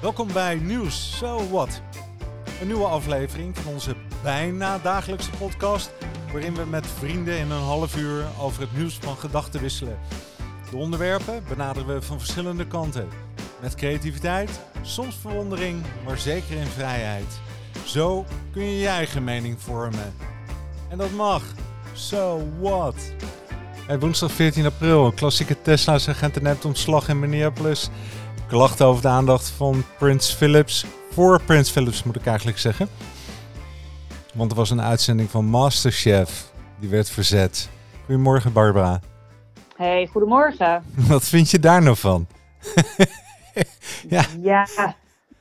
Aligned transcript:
Welkom 0.00 0.32
bij 0.32 0.54
Nieuws 0.54 1.16
So 1.18 1.48
What. 1.50 1.82
Een 2.60 2.66
nieuwe 2.66 2.86
aflevering 2.86 3.58
van 3.58 3.72
onze 3.72 3.94
bijna 4.22 4.78
dagelijkse 4.78 5.30
podcast, 5.30 5.90
waarin 6.32 6.54
we 6.54 6.64
met 6.64 6.86
vrienden 6.86 7.38
in 7.38 7.50
een 7.50 7.62
half 7.62 7.96
uur 7.96 8.24
over 8.40 8.60
het 8.60 8.76
nieuws 8.76 8.94
van 8.94 9.16
gedachten 9.16 9.60
wisselen. 9.60 9.98
De 10.70 10.76
onderwerpen 10.76 11.42
benaderen 11.48 11.94
we 11.94 12.02
van 12.02 12.18
verschillende 12.18 12.66
kanten. 12.66 13.08
Met 13.60 13.74
creativiteit, 13.74 14.60
soms 14.82 15.16
verwondering, 15.16 15.82
maar 16.04 16.18
zeker 16.18 16.56
in 16.56 16.66
vrijheid. 16.66 17.40
Zo 17.84 18.24
kun 18.52 18.64
je 18.64 18.78
je 18.78 18.88
eigen 18.88 19.24
mening 19.24 19.60
vormen. 19.60 20.14
En 20.88 20.98
dat 20.98 21.10
mag. 21.10 21.42
So 21.92 22.42
what? 22.60 22.94
Hey, 23.86 23.98
woensdag 23.98 24.32
14 24.32 24.66
april, 24.66 25.12
klassieke 25.12 25.62
Tesla-agent 25.62 26.40
net 26.42 26.64
ontslag 26.64 27.08
in 27.08 27.18
Minneapolis. 27.18 27.90
Klachten 28.50 28.86
over 28.86 29.02
de 29.02 29.08
aandacht 29.08 29.50
van 29.50 29.84
Prins 29.98 30.32
Philips. 30.32 30.86
Voor 31.10 31.42
Prins 31.42 31.70
Philips 31.70 32.02
moet 32.02 32.16
ik 32.16 32.26
eigenlijk 32.26 32.58
zeggen. 32.58 32.88
Want 34.34 34.50
er 34.50 34.56
was 34.56 34.70
een 34.70 34.80
uitzending 34.80 35.30
van 35.30 35.44
Masterchef. 35.44 36.52
Die 36.80 36.88
werd 36.88 37.10
verzet. 37.10 37.70
Goedemorgen 38.04 38.52
Barbara. 38.52 39.00
Hey, 39.76 40.06
goedemorgen. 40.06 40.82
Wat 41.08 41.24
vind 41.24 41.50
je 41.50 41.58
daar 41.58 41.82
nou 41.82 41.96
van? 41.96 42.26
ja. 44.08 44.24
ja, 44.40 44.66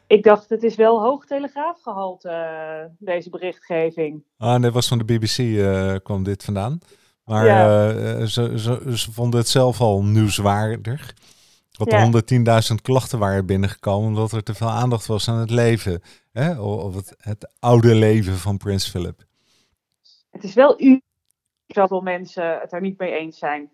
ik 0.08 0.24
dacht 0.24 0.50
het 0.50 0.64
is 0.64 0.76
wel 0.76 1.02
hoog 1.02 1.26
telegraafgehalte, 1.26 2.30
uh, 2.30 2.92
deze 3.00 3.30
berichtgeving. 3.30 4.24
Ah, 4.38 4.60
nee, 4.60 4.72
was 4.72 4.88
van 4.88 4.98
de 4.98 5.04
BBC 5.04 5.38
uh, 5.38 5.96
kwam 6.04 6.24
dit 6.24 6.44
vandaan. 6.44 6.80
Maar 7.26 7.46
ja. 7.46 7.90
uh, 7.90 8.26
ze, 8.26 8.54
ze, 8.60 8.98
ze, 8.98 9.12
vonden 9.12 9.40
het 9.40 9.50
zelf 9.50 9.82
al 9.82 10.04
nieuwswaardig. 10.04 11.14
Dat 11.80 11.94
er 11.94 12.72
110.000 12.72 12.76
klachten 12.82 13.20
waren 13.20 13.46
binnengekomen 13.46 14.08
omdat 14.08 14.32
er 14.32 14.44
te 14.44 14.54
veel 14.54 14.70
aandacht 14.70 15.06
was 15.06 15.30
aan 15.30 15.38
het 15.38 15.50
leven. 15.50 16.02
Hè? 16.32 16.62
Of 16.62 16.96
het, 16.96 17.16
het 17.18 17.54
oude 17.60 17.96
leven 17.96 18.38
van 18.38 18.58
Prins 18.58 18.90
Philip. 18.90 19.26
Het 20.30 20.44
is 20.44 20.54
wel 20.54 20.82
u 20.82 21.02
zoveel 21.68 22.02
mensen 22.02 22.60
het 22.60 22.74
er 22.74 22.82
niet 22.82 22.98
mee 22.98 23.12
eens 23.12 23.38
zijn. 23.38 23.70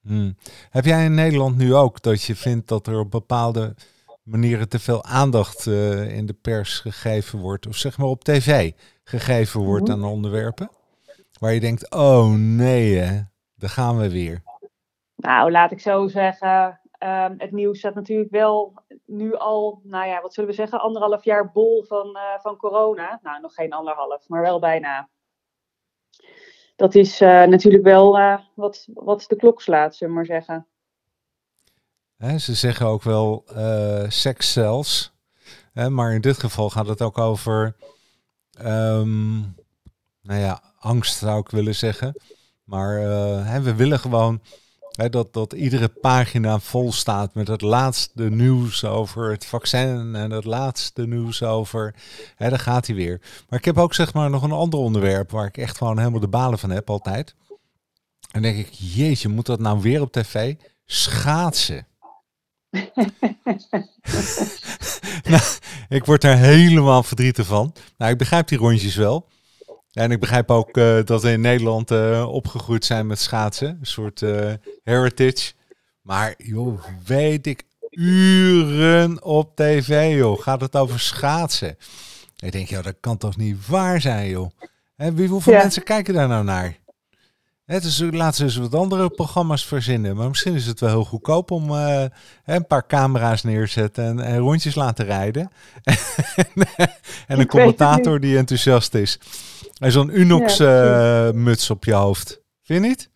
Hmm. 0.00 0.36
Heb 0.70 0.84
jij 0.84 1.04
in 1.04 1.14
Nederland 1.14 1.56
nu 1.56 1.74
ook 1.74 2.02
dat 2.02 2.22
je 2.22 2.36
vindt 2.36 2.68
dat 2.68 2.86
er 2.86 2.98
op 2.98 3.10
bepaalde 3.10 3.74
manieren 4.22 4.68
te 4.68 4.78
veel 4.78 5.04
aandacht 5.04 5.66
uh, 5.66 6.16
in 6.16 6.26
de 6.26 6.32
pers 6.32 6.80
gegeven 6.80 7.38
wordt, 7.38 7.66
of 7.66 7.76
zeg 7.76 7.98
maar 7.98 8.06
op 8.06 8.24
tv 8.24 8.72
gegeven 9.04 9.60
wordt 9.60 9.88
mm-hmm. 9.88 10.04
aan 10.04 10.10
onderwerpen? 10.10 10.70
Waar 11.40 11.52
je 11.52 11.60
denkt, 11.60 11.90
oh 11.90 12.32
nee, 12.34 12.96
hè, 12.96 13.20
daar 13.54 13.70
gaan 13.70 13.98
we 13.98 14.10
weer. 14.10 14.42
Nou, 15.16 15.50
laat 15.50 15.72
ik 15.72 15.80
zo 15.80 16.08
zeggen. 16.08 16.80
Um, 17.04 17.34
het 17.36 17.52
nieuws 17.52 17.78
staat 17.78 17.94
natuurlijk 17.94 18.30
wel 18.30 18.74
nu 19.04 19.34
al, 19.34 19.80
nou 19.84 20.06
ja, 20.06 20.20
wat 20.20 20.34
zullen 20.34 20.50
we 20.50 20.56
zeggen, 20.56 20.80
anderhalf 20.80 21.24
jaar 21.24 21.52
bol 21.52 21.84
van, 21.84 22.08
uh, 22.16 22.22
van 22.40 22.56
corona. 22.56 23.18
Nou, 23.22 23.40
nog 23.40 23.54
geen 23.54 23.72
anderhalf, 23.72 24.28
maar 24.28 24.42
wel 24.42 24.58
bijna. 24.58 25.08
Dat 26.76 26.94
is 26.94 27.20
uh, 27.20 27.44
natuurlijk 27.44 27.84
wel 27.84 28.18
uh, 28.18 28.38
wat, 28.54 28.88
wat 28.94 29.24
de 29.28 29.36
klok 29.36 29.62
slaat, 29.62 29.96
zullen 29.96 30.14
we 30.14 30.20
maar 30.20 30.42
zeggen. 30.42 30.66
Ze 32.40 32.54
zeggen 32.54 32.86
ook 32.86 33.02
wel 33.02 33.44
seks 34.08 34.52
zelfs. 34.52 35.12
Maar 35.88 36.14
in 36.14 36.20
dit 36.20 36.38
geval 36.38 36.70
gaat 36.70 36.86
het 36.86 37.02
ook 37.02 37.18
over, 37.18 37.76
um, 38.60 39.54
nou 40.22 40.40
ja, 40.40 40.60
angst 40.78 41.18
zou 41.18 41.40
ik 41.40 41.48
willen 41.48 41.74
zeggen. 41.74 42.20
Maar 42.64 42.94
we 43.62 43.74
willen 43.74 43.98
gewoon 43.98 44.40
dat, 45.06 45.32
dat 45.32 45.52
iedere 45.52 45.88
pagina 45.88 46.58
vol 46.58 46.92
staat 46.92 47.34
met 47.34 47.48
het 47.48 47.60
laatste 47.60 48.22
nieuws 48.22 48.84
over 48.84 49.30
het 49.30 49.46
vaccin 49.46 50.14
en 50.14 50.30
het 50.30 50.44
laatste 50.44 51.06
nieuws 51.06 51.42
over. 51.42 51.94
Hè, 52.34 52.48
daar 52.48 52.58
gaat 52.58 52.86
hij 52.86 52.96
weer. 52.96 53.20
Maar 53.48 53.58
ik 53.58 53.64
heb 53.64 53.78
ook 53.78 53.94
zeg 53.94 54.14
maar 54.14 54.30
nog 54.30 54.42
een 54.42 54.52
ander 54.52 54.78
onderwerp 54.78 55.30
waar 55.30 55.46
ik 55.46 55.56
echt 55.56 55.76
gewoon 55.76 55.98
helemaal 55.98 56.20
de 56.20 56.28
balen 56.28 56.58
van 56.58 56.70
heb 56.70 56.90
altijd. 56.90 57.34
En 58.30 58.42
denk 58.42 58.58
ik, 58.58 58.68
jeetje, 58.70 59.28
moet 59.28 59.46
dat 59.46 59.60
nou 59.60 59.80
weer 59.80 60.00
op 60.00 60.12
tv? 60.12 60.54
Schaatsen. 60.84 61.86
nou, 65.30 65.42
ik 65.88 66.04
word 66.04 66.20
daar 66.20 66.36
helemaal 66.36 67.02
verdrietig 67.02 67.46
van. 67.46 67.72
Nou, 67.96 68.12
ik 68.12 68.18
begrijp 68.18 68.48
die 68.48 68.58
rondjes 68.58 68.96
wel. 68.96 69.28
En 69.98 70.10
ik 70.10 70.20
begrijp 70.20 70.50
ook 70.50 70.76
uh, 70.76 70.98
dat 71.04 71.22
we 71.22 71.30
in 71.30 71.40
Nederland 71.40 71.90
uh, 71.90 72.28
opgegroeid 72.28 72.84
zijn 72.84 73.06
met 73.06 73.18
schaatsen. 73.18 73.68
Een 73.68 73.86
soort 73.86 74.20
uh, 74.20 74.52
heritage. 74.84 75.52
Maar 76.02 76.34
joh, 76.36 76.84
weet 77.04 77.46
ik 77.46 77.62
uren 77.90 79.22
op 79.24 79.56
tv, 79.56 80.16
joh. 80.16 80.40
Gaat 80.40 80.60
het 80.60 80.76
over 80.76 81.00
schaatsen? 81.00 81.76
Ik 82.36 82.52
denk, 82.52 82.68
ja, 82.68 82.82
dat 82.82 82.94
kan 83.00 83.16
toch 83.16 83.36
niet 83.36 83.66
waar 83.66 84.00
zijn, 84.00 84.28
joh. 84.28 84.50
En 84.96 85.14
wie, 85.14 85.28
hoeveel 85.28 85.52
ja. 85.52 85.58
mensen 85.58 85.82
kijken 85.82 86.14
daar 86.14 86.28
nou 86.28 86.44
naar? 86.44 86.76
Het 87.68 87.84
is, 87.84 88.00
laten 88.10 88.34
ze 88.34 88.44
eens 88.44 88.70
wat 88.70 88.80
andere 88.80 89.10
programma's 89.10 89.66
verzinnen. 89.66 90.16
Maar 90.16 90.28
misschien 90.28 90.54
is 90.54 90.66
het 90.66 90.80
wel 90.80 90.88
heel 90.88 91.04
goedkoop 91.04 91.50
om 91.50 91.70
uh, 91.70 92.04
een 92.44 92.66
paar 92.66 92.86
camera's 92.86 93.42
neerzetten 93.42 94.04
en, 94.04 94.20
en 94.20 94.38
rondjes 94.38 94.74
laten 94.74 95.04
rijden. 95.04 95.50
en 97.28 97.38
een 97.38 97.46
commentator 97.46 98.20
die 98.20 98.36
enthousiast 98.36 98.94
is. 98.94 99.20
En 99.78 99.92
zo'n 99.92 100.18
Unox-muts 100.18 101.64
uh, 101.64 101.76
op 101.76 101.84
je 101.84 101.92
hoofd. 101.92 102.42
Vind 102.62 102.82
je 102.82 102.88
niet? 102.88 103.10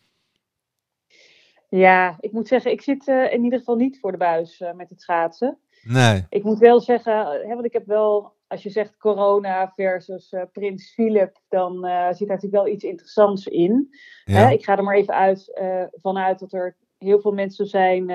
Ja, 1.69 2.17
ik 2.21 2.33
moet 2.33 2.49
zeggen, 2.49 2.71
ik 2.71 2.83
zit 2.83 3.09
uh, 3.09 3.33
in 3.33 3.45
ieder 3.45 3.59
geval 3.59 3.77
niet 3.77 3.99
voor 4.01 4.13
de 4.13 4.19
buis 4.19 4.63
met 4.75 4.91
het 4.91 5.01
schaatsen. 5.01 5.59
Nee. 5.83 6.27
Ik 6.29 6.43
moet 6.45 6.59
wel 6.59 6.81
zeggen, 6.81 7.27
hè, 7.49 7.55
want 7.55 7.65
ik 7.65 7.73
heb 7.73 7.87
wel, 7.87 8.33
als 8.53 8.63
je 8.63 8.71
zegt 8.71 8.97
corona 8.97 9.73
versus 9.75 10.33
uh, 10.33 10.43
Prins 10.53 10.93
Philip, 10.95 11.41
dan 11.49 11.75
zit 11.75 11.85
daar 11.85 12.17
natuurlijk 12.19 12.53
wel 12.53 12.69
iets 12.69 12.85
interessants 12.85 13.47
in. 13.47 13.89
Ja. 14.25 14.35
Hè, 14.35 14.53
ik 14.53 14.65
ga 14.65 14.77
er 14.77 14.85
maar 14.85 14.97
even 14.97 15.15
uit, 15.15 15.61
vanuit 15.93 16.39
dat 16.39 16.53
er 16.53 16.77
heel 16.99 17.21
veel 17.21 17.33
mensen 17.33 17.67
zijn 17.67 18.07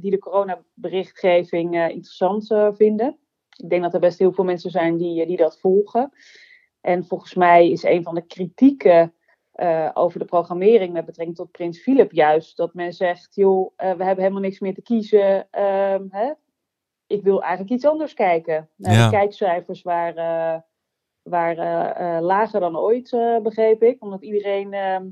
die 0.00 0.10
de 0.10 0.18
coronaberichtgeving 0.18 1.74
interessant 1.74 2.46
vinden. 2.76 3.18
Ik 3.56 3.70
denk 3.70 3.82
dat 3.82 3.94
er 3.94 4.00
best 4.00 4.18
heel 4.18 4.32
veel 4.32 4.44
mensen 4.44 4.70
zijn 4.70 4.96
die, 4.96 5.26
die 5.26 5.36
dat 5.36 5.60
volgen. 5.60 6.12
En 6.80 7.04
volgens 7.04 7.34
mij 7.34 7.70
is 7.70 7.82
een 7.82 8.02
van 8.02 8.14
de 8.14 8.26
kritieken 8.26 9.14
uh, 9.54 9.90
over 9.94 10.18
de 10.18 10.24
programmering 10.24 10.92
met 10.92 11.04
betrekking 11.04 11.36
tot 11.36 11.50
Prins 11.50 11.82
Philip 11.82 12.12
juist 12.12 12.56
dat 12.56 12.74
men 12.74 12.92
zegt, 12.92 13.34
joh, 13.34 13.72
uh, 13.76 13.92
we 13.92 14.04
hebben 14.04 14.24
helemaal 14.24 14.40
niks 14.40 14.60
meer 14.60 14.74
te 14.74 14.82
kiezen. 14.82 15.48
Uh, 15.58 15.96
hè? 16.08 16.32
Ik 17.10 17.22
wil 17.22 17.42
eigenlijk 17.42 17.72
iets 17.72 17.86
anders 17.86 18.14
kijken. 18.14 18.68
Nou, 18.76 18.96
ja. 18.96 19.04
De 19.04 19.16
kijkcijfers 19.16 19.82
waren, 19.82 20.64
waren 21.22 22.22
lager 22.22 22.60
dan 22.60 22.76
ooit, 22.76 23.10
begreep 23.42 23.82
ik. 23.82 24.02
Omdat 24.02 24.22
iedereen, 24.22 24.72
ehm, 24.72 25.06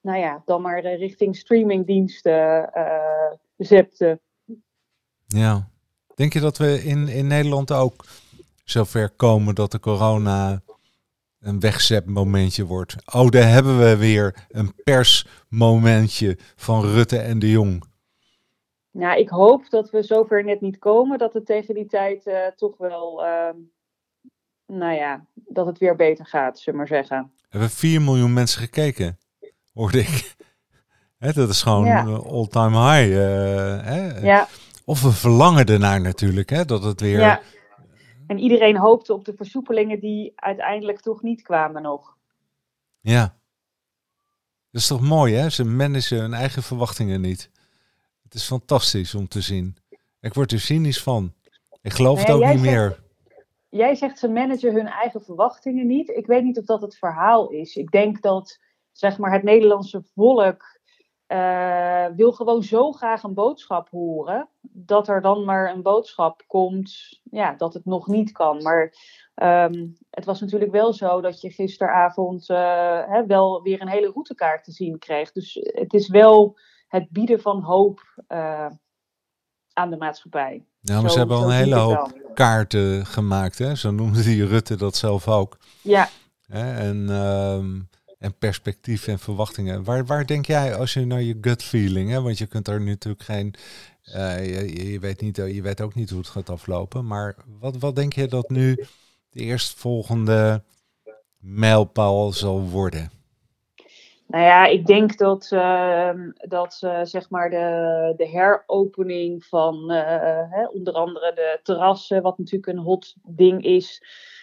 nou 0.00 0.18
ja, 0.18 0.42
dan 0.44 0.62
maar 0.62 0.80
richting 0.80 1.36
streamingdiensten 1.36 2.70
zepte. 3.56 4.20
Ja. 5.26 5.68
Denk 6.14 6.32
je 6.32 6.40
dat 6.40 6.58
we 6.58 6.82
in, 6.84 7.08
in 7.08 7.26
Nederland 7.26 7.72
ook 7.72 8.04
zover 8.64 9.10
komen 9.10 9.54
dat 9.54 9.70
de 9.70 9.80
corona 9.80 10.62
een 11.40 11.60
wegzetmomentje 11.60 12.64
wordt. 12.64 12.96
Oh, 13.14 13.28
daar 13.28 13.48
hebben 13.48 13.78
we 13.78 13.96
weer 13.96 14.46
een 14.48 14.74
persmomentje 14.84 16.38
van 16.56 16.84
Rutte 16.84 17.18
en 17.18 17.38
de 17.38 17.50
Jong. 17.50 17.84
Nou, 18.92 19.18
ik 19.18 19.28
hoop 19.28 19.70
dat 19.70 19.90
we 19.90 20.02
zover 20.02 20.44
net 20.44 20.60
niet 20.60 20.78
komen, 20.78 21.18
dat 21.18 21.32
het 21.32 21.46
tegen 21.46 21.74
die 21.74 21.86
tijd 21.86 22.26
uh, 22.26 22.46
toch 22.46 22.76
wel, 22.76 23.24
uh, 23.24 23.48
nou 24.66 24.94
ja, 24.94 25.26
dat 25.34 25.66
het 25.66 25.78
weer 25.78 25.96
beter 25.96 26.26
gaat, 26.26 26.58
zullen 26.58 26.80
we 26.80 26.86
maar 26.86 27.02
zeggen. 27.02 27.32
We 27.36 27.46
hebben 27.48 27.70
4 27.70 28.02
miljoen 28.02 28.32
mensen 28.32 28.60
gekeken, 28.60 29.18
hoorde 29.74 29.98
ik. 29.98 30.34
Dat 31.18 31.48
is 31.48 31.62
gewoon 31.62 31.84
ja. 31.84 32.04
all-time 32.04 32.78
high. 32.78 33.10
Uh, 33.10 33.84
hè? 33.84 34.20
Ja. 34.20 34.48
Of 34.84 35.02
we 35.02 35.12
verlangen 35.12 35.66
ernaar 35.66 36.00
natuurlijk, 36.00 36.50
hè, 36.50 36.64
dat 36.64 36.84
het 36.84 37.00
weer... 37.00 37.18
Ja 37.18 37.40
en 38.32 38.38
iedereen 38.38 38.76
hoopte 38.76 39.12
op 39.12 39.24
de 39.24 39.34
versoepelingen 39.36 40.00
die 40.00 40.32
uiteindelijk 40.34 41.00
toch 41.00 41.22
niet 41.22 41.42
kwamen 41.42 41.82
nog. 41.82 42.16
Ja. 43.00 43.36
Dat 44.70 44.80
is 44.80 44.86
toch 44.86 45.00
mooi, 45.00 45.34
hè? 45.34 45.50
Ze 45.50 45.64
managen 45.64 46.20
hun 46.20 46.32
eigen 46.32 46.62
verwachtingen 46.62 47.20
niet. 47.20 47.50
Het 48.32 48.40
is 48.40 48.46
fantastisch 48.46 49.14
om 49.14 49.28
te 49.28 49.40
zien. 49.40 49.76
Ik 50.20 50.34
word 50.34 50.52
er 50.52 50.60
cynisch 50.60 51.02
van. 51.02 51.32
Ik 51.82 51.92
geloof 51.92 52.20
het 52.20 52.30
ook 52.30 52.40
niet 52.40 52.48
zegt, 52.48 52.62
meer. 52.62 53.02
Jij 53.68 53.94
zegt 53.94 54.18
ze 54.18 54.28
managen 54.28 54.74
hun 54.74 54.86
eigen 54.86 55.22
verwachtingen 55.22 55.86
niet. 55.86 56.08
Ik 56.08 56.26
weet 56.26 56.42
niet 56.42 56.58
of 56.58 56.64
dat 56.64 56.82
het 56.82 56.98
verhaal 56.98 57.50
is. 57.50 57.76
Ik 57.76 57.90
denk 57.90 58.22
dat 58.22 58.58
zeg 58.92 59.18
maar, 59.18 59.32
het 59.32 59.42
Nederlandse 59.42 60.02
volk 60.14 60.80
uh, 61.28 62.06
wil 62.16 62.32
gewoon 62.32 62.62
zo 62.62 62.92
graag 62.92 63.22
een 63.22 63.34
boodschap 63.34 63.88
horen, 63.90 64.48
dat 64.60 65.08
er 65.08 65.20
dan 65.20 65.44
maar 65.44 65.72
een 65.72 65.82
boodschap 65.82 66.42
komt, 66.46 67.20
ja, 67.30 67.54
dat 67.54 67.74
het 67.74 67.84
nog 67.84 68.06
niet 68.06 68.32
kan. 68.32 68.62
Maar 68.62 68.94
um, 69.34 69.96
het 70.10 70.24
was 70.24 70.40
natuurlijk 70.40 70.70
wel 70.70 70.92
zo 70.92 71.20
dat 71.20 71.40
je 71.40 71.50
gisteravond 71.50 72.50
uh, 72.50 73.06
hè, 73.06 73.26
wel 73.26 73.62
weer 73.62 73.80
een 73.80 73.88
hele 73.88 74.10
routekaart 74.10 74.64
te 74.64 74.72
zien 74.72 74.98
kreeg. 74.98 75.32
Dus 75.32 75.58
het 75.62 75.92
is 75.92 76.08
wel 76.08 76.58
het 76.92 77.10
bieden 77.10 77.40
van 77.40 77.62
hoop 77.62 78.22
uh, 78.28 78.66
aan 79.72 79.90
de 79.90 79.96
maatschappij. 79.96 80.64
Ja, 80.80 81.00
maar 81.00 81.10
ze 81.10 81.18
hebben 81.18 81.36
al 81.36 81.44
een 81.44 81.56
hele 81.56 81.74
hoop 81.74 82.30
kaarten 82.34 83.06
gemaakt, 83.06 83.58
hè? 83.58 83.74
Zo 83.74 83.90
noemde 83.90 84.22
die 84.22 84.46
Rutte 84.46 84.76
dat 84.76 84.96
zelf 84.96 85.28
ook. 85.28 85.58
Ja. 85.82 86.08
En, 86.48 87.10
ehm, 87.10 87.80
en 88.18 88.38
perspectief 88.38 89.06
en 89.06 89.18
verwachtingen. 89.18 89.84
Waar, 89.84 90.06
waar 90.06 90.26
denk 90.26 90.46
jij 90.46 90.76
als 90.76 90.92
je 90.92 91.06
naar 91.06 91.22
je 91.22 91.38
gut 91.40 91.62
feeling, 91.62 92.10
hè? 92.10 92.20
Want 92.20 92.38
je 92.38 92.46
kunt 92.46 92.64
daar 92.64 92.80
natuurlijk 92.80 93.22
geen. 93.22 93.54
Uh, 94.04 94.46
je, 94.46 94.90
je, 94.90 94.98
weet 94.98 95.20
niet, 95.20 95.36
je 95.36 95.62
weet 95.62 95.80
ook 95.80 95.94
niet 95.94 96.10
hoe 96.10 96.18
het 96.18 96.28
gaat 96.28 96.50
aflopen. 96.50 97.06
Maar 97.06 97.36
wat, 97.60 97.76
wat 97.76 97.96
denk 97.96 98.12
je 98.12 98.28
dat 98.28 98.50
nu 98.50 98.74
de 99.28 99.40
eerstvolgende 99.40 100.62
mijlpaal 101.38 102.32
zal 102.32 102.60
worden? 102.60 103.10
Nou 104.32 104.44
ja, 104.44 104.66
ik 104.66 104.86
denk 104.86 105.16
dat, 105.16 105.50
uh, 105.52 106.12
dat 106.34 106.80
uh, 106.84 107.00
zeg 107.02 107.30
maar 107.30 107.50
de, 107.50 108.12
de 108.16 108.28
heropening 108.28 109.44
van 109.44 109.92
uh, 109.92 110.50
hè, 110.50 110.66
onder 110.66 110.94
andere 110.94 111.32
de 111.34 111.60
terrassen, 111.62 112.22
wat 112.22 112.38
natuurlijk 112.38 112.66
een 112.66 112.84
hot 112.84 113.14
ding 113.22 113.64
is, 113.64 114.02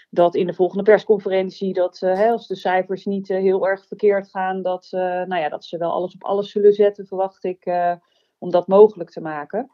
dat 0.09 0.36
in 0.36 0.45
de 0.45 0.53
volgende 0.53 0.83
persconferentie, 0.83 1.74
dat 1.74 2.00
hè, 2.00 2.30
als 2.30 2.47
de 2.47 2.56
cijfers 2.56 3.06
niet 3.06 3.27
heel 3.27 3.68
erg 3.68 3.88
verkeerd 3.88 4.30
gaan, 4.30 4.62
dat, 4.62 4.88
nou 4.91 5.36
ja, 5.36 5.50
dat 5.50 5.65
ze 5.65 5.77
wel 5.77 5.91
alles 5.91 6.13
op 6.13 6.24
alles 6.24 6.51
zullen 6.51 6.74
zetten, 6.74 7.07
verwacht 7.07 7.44
ik, 7.44 7.71
om 8.38 8.51
dat 8.51 8.68
mogelijk 8.68 9.09
te 9.09 9.21
maken. 9.21 9.71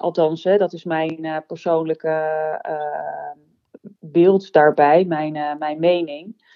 althans, 0.00 0.44
hè, 0.44 0.56
dat 0.56 0.72
is 0.72 0.84
mijn 0.84 1.44
persoonlijke 1.46 2.60
beeld 4.00 4.52
daarbij, 4.52 5.04
mijn, 5.04 5.58
mijn 5.58 5.80
mening. 5.80 6.46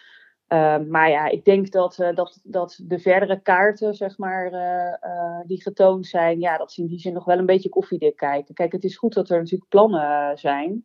Ehm, 0.52 0.88
maar 0.88 1.10
ja, 1.10 1.28
ik 1.28 1.44
denk 1.44 1.70
dat, 1.70 1.98
uh, 1.98 2.14
dat, 2.14 2.40
dat 2.42 2.80
de 2.82 2.98
verdere 2.98 3.40
kaarten, 3.40 3.94
zeg 3.94 4.18
maar, 4.18 4.52
uh, 4.52 5.10
uh, 5.10 5.40
die 5.46 5.62
getoond 5.62 6.06
zijn, 6.06 6.40
ja, 6.40 6.56
dat 6.58 6.72
ze 6.72 6.80
in 6.80 6.86
die 6.86 6.98
zin 6.98 7.12
nog 7.12 7.24
wel 7.24 7.38
een 7.38 7.46
beetje 7.46 7.68
koffiedik 7.68 8.16
kijken. 8.16 8.54
Kijk, 8.54 8.72
het 8.72 8.84
is 8.84 8.96
goed 8.96 9.14
dat 9.14 9.30
er 9.30 9.38
natuurlijk 9.38 9.70
plannen 9.70 10.38
zijn, 10.38 10.84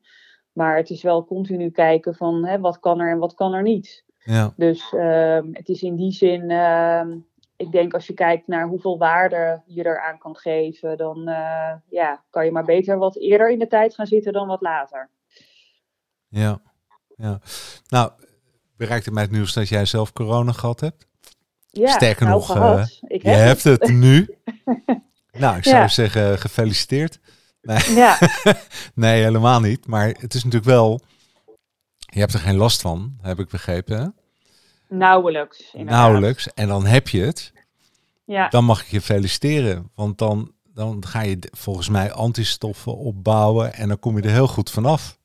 maar 0.54 0.76
het 0.76 0.90
is 0.90 1.04
wel 1.04 1.26
continu 1.26 1.70
kijken 1.72 2.16
van 2.16 2.46
hè, 2.46 2.60
wat 2.60 2.80
kan 2.80 3.00
er 3.00 3.12
en 3.12 3.18
wat 3.18 3.34
kan 3.34 3.54
er 3.54 3.62
niet. 3.62 4.06
Ja. 4.18 4.54
Dus 4.56 4.94
ehm, 4.94 5.48
het 5.52 5.70
is 5.70 5.82
in 5.82 5.96
die 5.96 6.12
zin, 6.12 6.50
ehm, 6.50 7.18
ik 7.56 7.72
denk 7.72 7.94
als 7.94 8.08
je 8.08 8.14
kijkt 8.14 8.48
naar 8.48 8.68
hoeveel 8.68 8.98
waarde 8.98 9.62
je 9.66 9.86
eraan 9.86 10.18
kan 10.18 10.36
geven, 10.36 10.98
dan 10.98 11.24
ja, 11.90 12.24
kan 12.30 12.46
je 12.46 12.52
maar 12.52 12.66
beter 12.66 12.98
wat 12.98 13.18
eerder 13.18 13.50
in 13.50 13.60
de 13.60 13.68
tijd 13.68 13.96
gaan 13.96 14.08
zitten 14.08 14.34
dan 14.34 14.48
wat 14.48 14.62
later. 14.62 15.10
Ja, 16.28 16.62
ja. 17.16 17.40
Nou, 17.88 18.12
bereikte 18.78 19.12
mij 19.12 19.24
het 19.24 19.32
nieuws 19.32 19.54
dat 19.54 19.70
jij 19.70 19.86
zelf 19.86 20.14
corona 20.14 20.52
gehad 20.52 20.80
hebt. 20.80 21.08
Ja, 21.68 21.92
Sterker 21.92 22.26
nou, 22.26 22.40
nog. 22.40 22.56
Uh, 22.58 22.86
je 23.08 23.30
hebt 23.30 23.64
het 23.64 23.88
nu. 23.90 24.38
nou, 25.40 25.58
ik 25.58 25.64
zou 25.64 25.90
zeggen 25.90 26.40
gefeliciteerd. 26.40 27.20
Nee. 27.62 27.94
Ja. 27.96 28.20
nee, 28.94 29.24
helemaal 29.24 29.60
niet. 29.60 29.88
Maar 29.88 30.08
het 30.08 30.34
is 30.34 30.44
natuurlijk 30.44 30.72
wel... 30.72 31.02
Je 31.98 32.20
hebt 32.20 32.34
er 32.34 32.40
geen 32.40 32.56
last 32.56 32.82
van, 32.82 33.18
heb 33.22 33.40
ik 33.40 33.50
begrepen. 33.50 34.00
Hè? 34.00 34.08
Nauwelijks. 34.98 35.70
Inderdaad. 35.74 36.00
Nauwelijks. 36.00 36.54
En 36.54 36.68
dan 36.68 36.86
heb 36.86 37.08
je 37.08 37.22
het. 37.22 37.54
Ja. 38.26 38.50
Dan 38.50 38.66
mag 38.66 38.82
ik 38.82 38.88
je 38.88 39.02
feliciteren. 39.02 39.92
Want 39.96 40.18
dan, 40.18 40.52
dan 40.64 41.06
ga 41.06 41.22
je 41.22 41.40
volgens 41.52 41.90
mij 41.90 42.12
antistoffen 42.12 42.98
opbouwen. 42.98 43.74
En 43.74 43.88
dan 43.88 44.00
kom 44.00 44.18
je 44.18 44.24
er 44.24 44.30
heel 44.30 44.48
goed 44.48 44.70
vanaf. 44.70 45.17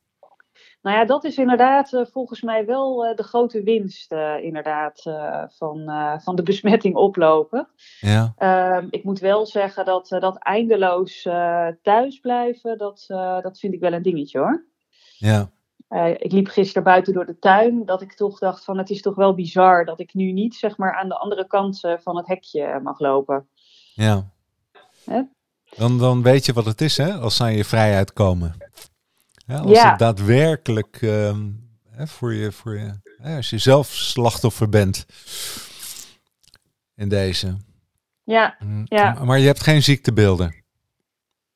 Nou 0.82 0.96
ja, 0.96 1.04
dat 1.04 1.24
is 1.24 1.36
inderdaad 1.36 1.92
uh, 1.92 2.04
volgens 2.12 2.42
mij 2.42 2.66
wel 2.66 3.06
uh, 3.06 3.16
de 3.16 3.22
grote 3.22 3.62
winst 3.62 4.12
uh, 4.12 4.44
inderdaad, 4.44 5.02
van, 5.56 5.90
van 6.22 6.36
de 6.36 6.42
besmetting 6.42 6.94
oplopen. 6.94 7.68
Ja. 8.00 8.32
Ehm, 8.36 8.86
ik 8.90 9.04
moet 9.04 9.18
wel 9.18 9.46
zeggen 9.46 9.84
dat 9.84 10.08
dat 10.08 10.36
eindeloos 10.36 11.22
thuis 11.82 12.18
blijven, 12.20 12.78
dat, 12.78 13.04
dat 13.42 13.58
vind 13.58 13.74
ik 13.74 13.80
wel 13.80 13.92
een 13.92 14.02
dingetje 14.02 14.38
hoor. 14.38 14.64
Ja. 15.18 15.50
ik 16.18 16.32
liep 16.32 16.46
gisteren 16.46 16.82
buiten 16.82 17.12
door 17.12 17.26
de 17.26 17.38
tuin, 17.38 17.84
dat 17.84 18.02
ik 18.02 18.14
toch 18.14 18.38
dacht 18.38 18.64
van 18.64 18.78
het 18.78 18.90
is 18.90 19.02
toch 19.02 19.14
wel 19.14 19.34
bizar 19.34 19.84
dat 19.84 20.00
ik 20.00 20.14
nu 20.14 20.32
niet 20.32 20.54
zeg 20.54 20.76
maar 20.76 20.94
aan 20.94 21.08
de 21.08 21.18
andere 21.18 21.46
kant 21.46 21.80
van 22.02 22.16
het 22.16 22.26
hekje 22.26 22.80
mag 22.82 22.98
lopen. 22.98 23.46
Ja. 23.94 24.30
Dan, 25.76 25.98
dan 25.98 26.22
weet 26.22 26.46
je 26.46 26.52
wat 26.52 26.64
het 26.64 26.80
is 26.80 26.96
hè, 26.96 27.12
als 27.12 27.36
ze 27.36 27.42
aan 27.42 27.56
je 27.56 27.64
vrijheid 27.64 28.12
komen. 28.12 28.54
Ja, 29.46 29.58
als 29.58 29.70
ja. 29.70 29.90
het 29.90 29.98
daadwerkelijk 29.98 31.00
uh, 31.00 31.36
hè, 31.90 32.06
voor 32.06 32.34
je, 32.34 32.52
voor 32.52 32.78
je 32.78 33.00
hè, 33.16 33.36
als 33.36 33.50
je 33.50 33.58
zelf 33.58 33.86
slachtoffer 33.86 34.68
bent 34.68 35.06
in 36.94 37.08
deze. 37.08 37.56
Ja, 38.24 38.56
mm, 38.58 38.82
ja. 38.84 39.24
Maar 39.24 39.38
je 39.38 39.46
hebt 39.46 39.62
geen 39.62 39.82
ziektebeelden? 39.82 40.64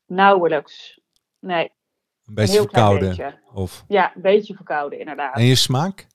Nauwelijks, 0.06 1.00
nee. 1.38 1.72
Een 2.24 2.34
beetje 2.34 2.58
een 2.58 2.62
verkouden? 2.62 3.08
Beetje. 3.08 3.40
Of? 3.52 3.84
Ja, 3.88 4.12
een 4.14 4.22
beetje 4.22 4.54
verkouden 4.54 4.98
inderdaad. 4.98 5.36
En 5.36 5.44
je 5.44 5.54
smaak? 5.54 6.06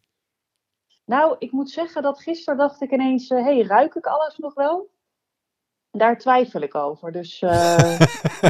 Nou, 1.06 1.36
ik 1.40 1.52
moet 1.52 1.70
zeggen 1.70 2.02
dat 2.02 2.22
gisteren 2.22 2.60
dacht 2.60 2.82
ik 2.82 2.92
ineens, 2.92 3.30
hé, 3.30 3.38
uh, 3.38 3.44
hey, 3.44 3.62
ruik 3.62 3.96
ik 3.96 4.06
alles 4.06 4.38
nog 4.38 4.54
wel? 4.54 4.90
Daar 5.92 6.18
twijfel 6.18 6.62
ik 6.62 6.76
over. 6.76 7.12
Dus 7.12 7.42
uh, 7.42 7.80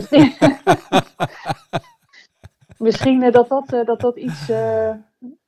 misschien 2.81 3.21
uh, 3.23 3.31
dat, 3.31 3.49
dat, 3.49 3.73
uh, 3.73 3.85
dat, 3.85 3.99
dat 3.99 4.17
iets, 4.17 4.49
uh, 4.49 4.93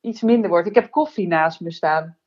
iets 0.01 0.21
minder 0.21 0.49
wordt. 0.49 0.67
Ik 0.67 0.75
heb 0.75 0.91
koffie 0.91 1.27
naast 1.27 1.59
me 1.61 1.71
staan. 1.71 2.17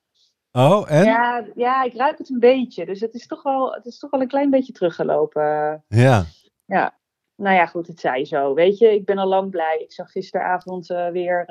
Oh, 0.52 0.90
en? 0.90 1.04
Ja, 1.04 1.46
ja, 1.54 1.82
ik 1.82 1.94
ruik 1.94 2.18
het 2.18 2.30
een 2.30 2.38
beetje. 2.38 2.86
Dus 2.86 3.00
het 3.00 3.14
is 3.14 3.26
toch 3.26 3.42
wel, 3.42 3.72
het 3.72 3.86
is 3.86 3.98
toch 3.98 4.10
wel 4.10 4.20
een 4.20 4.28
klein 4.28 4.50
beetje 4.50 4.72
teruggelopen. 4.72 5.84
Ja. 5.88 6.24
Ja. 6.64 6.98
Nou 7.36 7.54
ja, 7.56 7.66
goed, 7.66 7.86
het 7.86 8.00
zij 8.00 8.24
zo. 8.24 8.54
Weet 8.54 8.78
je, 8.78 8.94
ik 8.94 9.04
ben 9.04 9.18
al 9.18 9.26
lang 9.26 9.50
blij. 9.50 9.78
Ik 9.82 9.92
zag 9.92 10.10
gisteravond 10.10 10.86
weer 10.86 11.44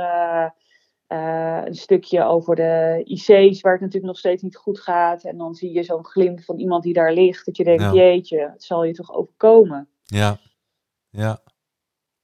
een 1.08 1.76
stukje 1.76 2.24
over 2.24 2.56
de 2.56 3.02
IC's, 3.04 3.62
waar 3.62 3.72
het 3.72 3.82
natuurlijk 3.82 4.06
nog 4.06 4.18
steeds 4.18 4.42
niet 4.42 4.56
goed 4.56 4.80
gaat. 4.80 5.24
En 5.24 5.38
dan 5.38 5.56
zie 5.56 5.72
je 5.74 5.84
zo'n 5.84 6.06
glimp 6.06 6.44
van 6.44 6.60
iemand 6.60 6.84
die 6.84 6.94
daar 6.94 7.14
ligt. 7.14 7.46
Dat 7.46 7.58
je 7.58 7.64
denkt, 7.64 7.84
Ja. 7.84 7.94
jeetje, 7.94 8.40
het 8.40 8.64
zal 8.64 8.84
je 8.84 8.94
toch 8.94 9.14
overkomen. 9.14 9.90
Ja. 10.04 10.38
Ja. 11.10 11.40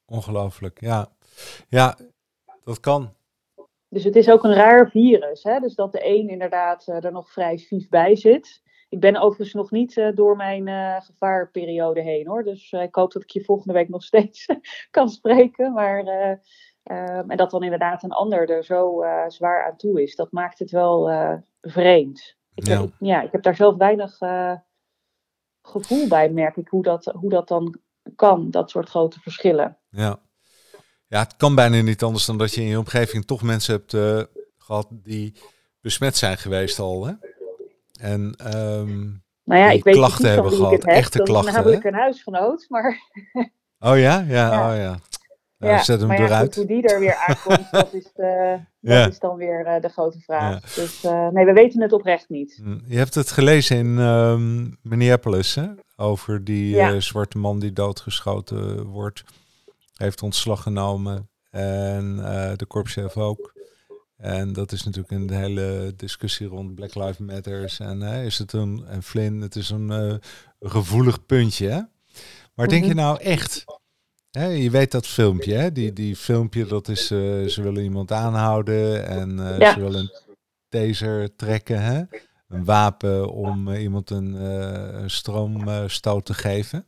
Ongelooflijk. 0.05 0.81
Ja. 0.81 1.07
Ja, 1.69 1.97
dat 2.63 2.79
kan. 2.79 3.13
Dus 3.91 4.03
het 4.03 4.15
is 4.15 4.29
ook 4.29 4.43
een 4.43 4.53
raar 4.53 4.89
virus. 4.89 5.43
Hè? 5.43 5.59
Dus 5.59 5.75
dat 5.75 5.91
de 5.91 6.07
een 6.07 6.29
inderdaad 6.29 6.87
uh, 6.87 7.03
er 7.03 7.11
nog 7.11 7.31
vrij 7.31 7.57
vief 7.57 7.89
bij 7.89 8.15
zit. 8.15 8.61
Ik 8.89 8.99
ben 8.99 9.17
overigens 9.17 9.53
nog 9.53 9.71
niet 9.71 9.97
uh, 9.97 10.15
door 10.15 10.35
mijn 10.35 10.67
uh, 10.67 11.01
gevaarperiode 11.01 12.01
heen 12.01 12.27
hoor. 12.27 12.43
Dus 12.43 12.71
ik 12.71 12.95
hoop 12.95 13.11
dat 13.11 13.21
ik 13.21 13.29
je 13.29 13.43
volgende 13.43 13.73
week 13.73 13.89
nog 13.89 14.03
steeds 14.13 14.45
kan 14.91 15.09
spreken. 15.09 15.73
Maar, 15.73 16.05
en 16.83 17.35
dat 17.37 17.51
dan 17.51 17.63
inderdaad 17.63 18.03
een 18.03 18.11
ander 18.11 18.49
er 18.49 18.63
zo 18.63 19.03
zwaar 19.27 19.65
aan 19.65 19.77
toe 19.77 20.01
is. 20.01 20.15
Dat 20.15 20.31
maakt 20.31 20.59
het 20.59 20.71
wel 20.71 21.09
vreemd. 21.61 22.37
Ik, 22.53 22.67
Ja. 22.67 22.81
Heb, 22.81 22.89
ja, 22.99 23.21
ik 23.21 23.31
heb 23.31 23.43
daar 23.43 23.55
zelf 23.55 23.75
weinig 23.75 24.17
gevoel 25.61 26.07
bij, 26.07 26.29
merk 26.29 26.57
ik, 26.57 26.67
hoe 26.67 26.83
dat, 26.83 27.05
hoe 27.05 27.29
dat 27.29 27.47
dan 27.47 27.79
kan. 28.15 28.51
Dat 28.51 28.69
soort 28.69 28.89
grote 28.89 29.19
verschillen. 29.19 29.77
Ja. 29.89 30.19
Ja, 31.11 31.19
het 31.19 31.35
kan 31.37 31.55
bijna 31.55 31.81
niet 31.81 32.03
anders 32.03 32.25
dan 32.25 32.37
dat 32.37 32.53
je 32.53 32.61
in 32.61 32.67
je 32.67 32.77
omgeving 32.79 33.25
toch 33.25 33.41
mensen 33.41 33.73
hebt 33.73 33.93
uh, 33.93 34.21
gehad 34.57 34.87
die 34.91 35.33
besmet 35.81 36.17
zijn 36.17 36.37
geweest 36.37 36.79
al. 36.79 37.05
Hè? 37.05 37.13
En 37.99 38.21
um, 38.55 39.23
nou 39.43 39.61
ja, 39.61 39.69
ik 39.69 39.83
weet 39.83 39.95
klachten 39.95 40.23
niet 40.25 40.33
hebben 40.33 40.51
gehad, 40.51 40.73
ik 40.73 40.81
heb. 40.81 40.91
echte 40.95 41.23
klachten. 41.23 41.49
is 41.49 41.55
namelijk 41.55 41.83
hè? 41.83 41.89
een 41.89 41.95
huisgenoot, 41.95 42.65
maar... 42.69 42.97
Oh 43.79 43.97
ja? 43.97 44.19
Ja, 44.19 44.25
Ja. 44.27 44.71
oh 44.71 44.77
ja. 44.77 44.99
Nou, 45.57 45.83
zet 45.83 45.99
hem 45.99 46.07
maar 46.07 46.19
ja, 46.19 46.25
eruit. 46.25 46.43
goed, 46.45 46.55
hoe 46.55 46.65
die 46.65 46.87
er 46.87 46.99
weer 46.99 47.15
aankomt, 47.15 47.71
dat 47.81 47.93
is, 47.93 48.11
eh, 48.15 48.51
dat 48.51 48.61
Ja. 48.79 49.07
is 49.07 49.19
dan 49.19 49.35
weer 49.37 49.65
eh, 49.65 49.81
de 49.81 49.89
grote 49.89 50.19
vraag. 50.19 50.73
Dus 50.73 51.03
eh, 51.03 51.27
nee, 51.27 51.45
we 51.45 51.53
weten 51.53 51.81
het 51.81 51.91
oprecht 51.91 52.29
niet. 52.29 52.59
Mm, 52.63 52.81
Je 52.87 52.97
hebt 52.97 53.15
het 53.15 53.31
gelezen 53.31 53.77
in 53.77 53.99
ehm, 53.99 54.69
Minneapolis, 54.81 55.55
hè? 55.55 55.67
Over 55.95 56.43
die 56.43 56.79
eh, 56.79 56.95
zwarte 56.99 57.37
man 57.37 57.59
die 57.59 57.73
doodgeschoten 57.73 58.85
wordt. 58.85 59.23
Heeft 60.01 60.21
ontslag 60.21 60.63
genomen. 60.63 61.29
En 61.49 62.19
eh, 62.25 62.51
de 62.57 62.65
korpschef 62.65 63.17
ook. 63.17 63.53
En 64.17 64.53
dat 64.53 64.71
is 64.71 64.83
natuurlijk 64.83 65.13
een 65.13 65.31
hele 65.37 65.93
discussie 65.95 66.47
rond 66.47 66.75
Black 66.75 66.95
Lives 66.95 67.17
Matters. 67.17 67.79
En 67.79 68.01
eh, 68.01 68.25
is 68.25 68.37
het 68.37 68.53
een, 68.53 68.83
en 68.87 69.03
Flynn, 69.03 69.41
het 69.41 69.55
is 69.55 69.69
een 69.69 69.91
eh, 69.91 70.15
gevoelig 70.59 71.25
puntje. 71.25 71.67
Hè? 71.69 71.81
Maar 72.55 72.67
denk 72.67 72.83
je 72.83 72.89
Mhm. 72.89 72.97
nou 72.97 73.19
echt, 73.21 73.63
hè, 74.31 74.45
je 74.45 74.69
weet 74.69 74.91
dat 74.91 75.07
filmpje, 75.07 75.53
hè? 75.53 75.71
Die, 75.71 75.93
die 75.93 76.15
filmpje, 76.15 76.65
dat 76.65 76.87
is, 76.87 77.07
ze 77.07 77.59
willen 77.61 77.83
iemand 77.83 78.11
aanhouden 78.11 79.07
en 79.07 79.37
Ja. 79.59 79.73
ze 79.73 79.79
willen 79.79 79.99
een 79.99 80.35
taser 80.69 81.35
trekken, 81.35 81.81
hè? 81.81 82.03
een 82.47 82.65
wapen 82.65 83.29
om 83.31 83.69
iemand 83.73 84.09
een 84.09 85.09
stroomstoot 85.09 86.25
te 86.25 86.33
geven. 86.33 86.85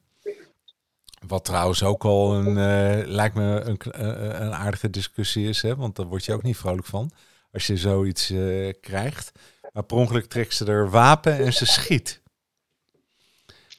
Wat 1.28 1.46
trouwens 1.46 1.84
ook 1.84 2.04
al 2.04 2.34
een, 2.34 2.58
eh, 2.58 3.08
lijkt 3.08 3.36
me 3.36 3.60
een, 3.60 3.78
k- 3.78 3.86
eh, 3.86 4.08
een 4.40 4.54
aardige 4.54 4.90
discussie 4.90 5.48
is, 5.50 5.62
hè? 5.62 5.76
want 5.76 5.96
daar 5.96 6.06
word 6.06 6.26
je 6.26 6.34
ook 6.34 6.44
niet 6.44 6.58
vrolijk 6.58 6.86
van 6.88 7.12
als 7.52 7.68
je 7.68 7.78
zoiets 7.78 8.30
eh, 8.30 8.74
krijgt. 8.82 9.32
Maar 9.72 9.84
per 9.84 9.98
ongeluk 9.98 10.26
trekt 10.26 10.54
ze 10.54 10.66
er 10.66 10.90
wapen 10.90 11.38
en 11.38 11.54
ze 11.54 11.66
schiet. 11.66 12.22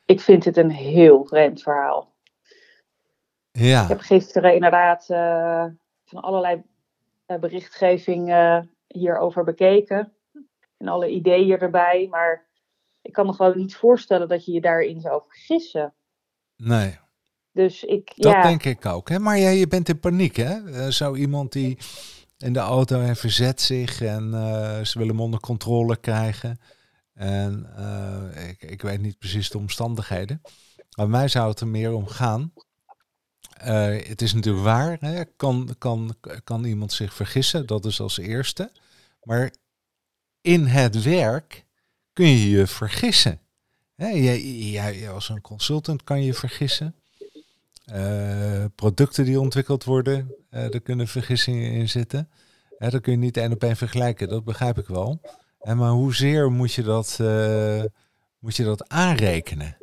Ik 0.07 0.21
vind 0.21 0.45
het 0.45 0.57
een 0.57 0.71
heel 0.71 1.25
vreemd 1.25 1.63
verhaal. 1.63 2.13
Ja. 3.51 3.83
Ik 3.83 3.89
heb 3.89 4.01
gisteren 4.01 4.55
inderdaad 4.55 5.05
van 6.05 6.21
allerlei 6.21 6.63
berichtgeving 7.41 8.35
hierover 8.87 9.45
bekeken. 9.45 10.13
En 10.77 10.89
alle 10.89 11.09
ideeën 11.11 11.59
erbij. 11.59 12.07
Maar 12.11 12.47
ik 13.03 13.13
kan 13.13 13.27
me 13.27 13.33
gewoon 13.33 13.57
niet 13.57 13.77
voorstellen 13.77 14.29
dat 14.29 14.45
je 14.45 14.53
je 14.53 14.61
daarin 14.61 15.01
zou 15.01 15.23
vergissen. 15.27 15.95
Nee. 16.57 16.99
Dus 17.55 17.85
ik, 17.85 18.13
dat 18.17 18.33
ja. 18.33 18.43
denk 18.43 18.65
ik 18.65 18.87
ook. 18.87 19.09
Hè? 19.09 19.19
Maar 19.19 19.39
jij, 19.39 19.57
je 19.59 19.67
bent 19.67 19.89
in 19.89 20.01
paniek, 20.01 20.37
hè? 20.37 20.91
Zo 20.93 21.15
iemand 21.15 21.53
die 21.53 21.79
in 22.39 22.53
de 22.53 22.59
auto 22.59 23.01
en 23.01 23.17
verzet 23.17 23.61
zich 23.61 24.01
en 24.01 24.31
ze 24.87 24.99
willen 24.99 25.15
hem 25.15 25.21
onder 25.21 25.41
controle 25.41 25.97
krijgen. 25.97 26.61
En 27.15 27.67
uh, 27.79 28.49
ik, 28.49 28.63
ik 28.63 28.83
weet 28.83 29.01
niet 29.01 29.19
precies 29.19 29.51
de 29.51 29.59
omstandigheden. 29.59 30.43
Maar 30.97 31.09
mij 31.09 31.29
zou 31.29 31.49
het 31.49 31.61
er 31.61 31.67
meer 31.67 31.93
om 31.93 32.07
gaan. 32.07 32.53
Uh, 33.67 34.07
het 34.07 34.23
is 34.23 34.35
natuurlijk 34.35 34.65
waar, 34.65 34.97
hè? 35.01 35.25
Kan, 35.25 35.75
kan, 35.79 36.17
kan 36.45 36.65
iemand 36.65 36.93
zich 36.93 37.15
vergissen, 37.15 37.67
dat 37.67 37.85
is 37.85 38.01
als 38.01 38.19
eerste. 38.19 38.73
Maar 39.23 39.53
in 40.41 40.67
het 40.67 41.03
werk 41.03 41.65
kun 42.13 42.27
je 42.27 42.51
je 42.51 42.67
vergissen. 42.67 43.41
Hè? 43.95 44.09
Jij, 44.09 44.41
jij, 44.53 45.11
als 45.11 45.29
een 45.29 45.41
consultant 45.41 46.05
kan 46.05 46.23
je 46.23 46.35
vergissen. 46.35 46.95
Uh, 47.93 48.65
producten 48.75 49.25
die 49.25 49.41
ontwikkeld 49.41 49.85
worden, 49.85 50.35
daar 50.51 50.81
kunnen 50.81 51.07
vergissingen 51.07 51.73
in 51.73 51.89
zitten. 51.89 52.31
Hè, 52.79 52.91
dat 52.91 53.01
kun 53.01 53.13
je 53.13 53.19
niet 53.19 53.37
één 53.37 53.53
op 53.53 53.63
één 53.63 53.77
vergelijken, 53.77 54.29
dat 54.29 54.45
begrijp 54.45 54.79
ik 54.79 54.87
wel. 54.87 55.21
En 55.61 55.77
maar 55.77 55.91
hoezeer 55.91 56.51
moet 56.51 56.73
je 56.73 56.83
dat, 56.83 57.19
moet 58.39 58.57
je 58.57 58.65
dat 58.65 58.89
aanrekenen? 58.89 59.77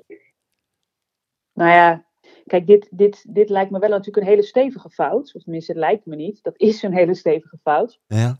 Nou 1.54 1.70
ja, 1.70 2.06
kijk, 2.46 2.68
dit, 2.68 2.88
dit, 2.92 3.26
dit 3.30 3.50
lijkt 3.50 3.72
me 3.72 3.80
wel 3.80 3.90
natuurlijk 3.90 4.18
een 4.18 4.32
hele 4.32 4.44
stevige 4.44 4.90
fout. 4.90 5.36
Of 5.36 5.42
tenminste, 5.42 5.72
het 5.72 5.82
lijkt 5.82 6.06
me 6.06 6.16
niet. 6.16 6.44
Dat 6.44 6.58
is 6.58 6.84
een 6.84 6.94
hele 6.94 7.16
stevige 7.16 7.58
fout. 7.64 8.00
Ja. 8.08 8.40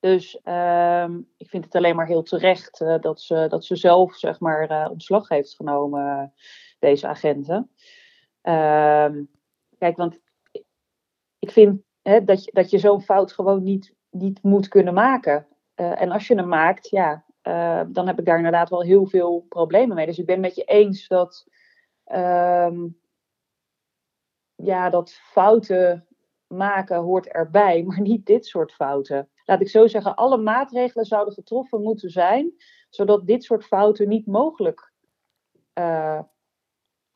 Dus 0.00 0.40
uh, 0.44 1.08
ik 1.36 1.48
vind 1.48 1.64
het 1.64 1.74
alleen 1.74 1.96
maar 1.96 2.06
heel 2.06 2.22
terecht 2.22 2.80
uh, 2.80 2.98
dat, 3.00 3.20
ze, 3.20 3.46
dat 3.48 3.64
ze 3.64 3.76
zelf, 3.76 4.14
zeg 4.14 4.40
maar, 4.40 4.70
uh, 4.70 4.90
ontslag 4.90 5.28
heeft 5.28 5.54
genomen, 5.54 6.32
deze 6.78 7.06
agenten. 7.06 7.70
Ehm, 8.40 9.24
kijk, 9.78 9.96
want 9.96 10.20
ik 11.38 11.50
vind 11.50 11.82
hè, 12.02 12.24
dat 12.24 12.44
je, 12.44 12.50
dat 12.52 12.70
je 12.70 12.78
zo'n 12.78 13.02
fout 13.02 13.32
gewoon 13.32 13.62
niet, 13.62 13.94
niet 14.10 14.42
moet 14.42 14.68
kunnen 14.68 14.94
maken. 14.94 15.46
Uh, 15.76 16.00
en 16.00 16.10
als 16.10 16.26
je 16.26 16.34
hem 16.34 16.48
maakt, 16.48 16.88
ja, 16.88 17.24
uh, 17.42 17.82
dan 17.88 18.06
heb 18.06 18.18
ik 18.18 18.24
daar 18.24 18.36
inderdaad 18.36 18.68
wel 18.68 18.82
heel 18.82 19.06
veel 19.06 19.46
problemen 19.48 19.96
mee. 19.96 20.06
Dus 20.06 20.18
ik 20.18 20.26
ben 20.26 20.40
met 20.40 20.54
je 20.54 20.64
eens 20.64 21.08
dat, 21.08 21.46
um, 22.12 23.00
ja, 24.54 24.90
dat 24.90 25.12
fouten 25.12 26.06
maken 26.46 26.96
hoort 26.96 27.26
erbij, 27.26 27.82
maar 27.86 28.00
niet 28.00 28.26
dit 28.26 28.46
soort 28.46 28.72
fouten. 28.72 29.28
Laat 29.44 29.60
ik 29.60 29.68
zo 29.68 29.86
zeggen, 29.86 30.14
alle 30.14 30.36
maatregelen 30.36 31.04
zouden 31.04 31.34
getroffen 31.34 31.82
moeten 31.82 32.10
zijn, 32.10 32.52
zodat 32.88 33.26
dit 33.26 33.44
soort 33.44 33.64
fouten 33.64 34.08
niet 34.08 34.26
mogelijk 34.26 34.92
uh, 35.78 36.20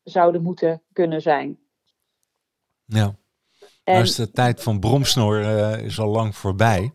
zouden 0.05 0.43
moeten 0.43 0.83
kunnen 0.93 1.23
zijn. 1.23 1.59
Ja. 2.85 3.17
En, 3.85 4.05
de 4.05 4.31
tijd 4.31 4.63
van 4.63 4.81
bromsnor 4.81 5.41
uh, 5.41 5.79
is 5.79 5.99
al 5.99 6.09
lang 6.09 6.37
voorbij 6.37 6.93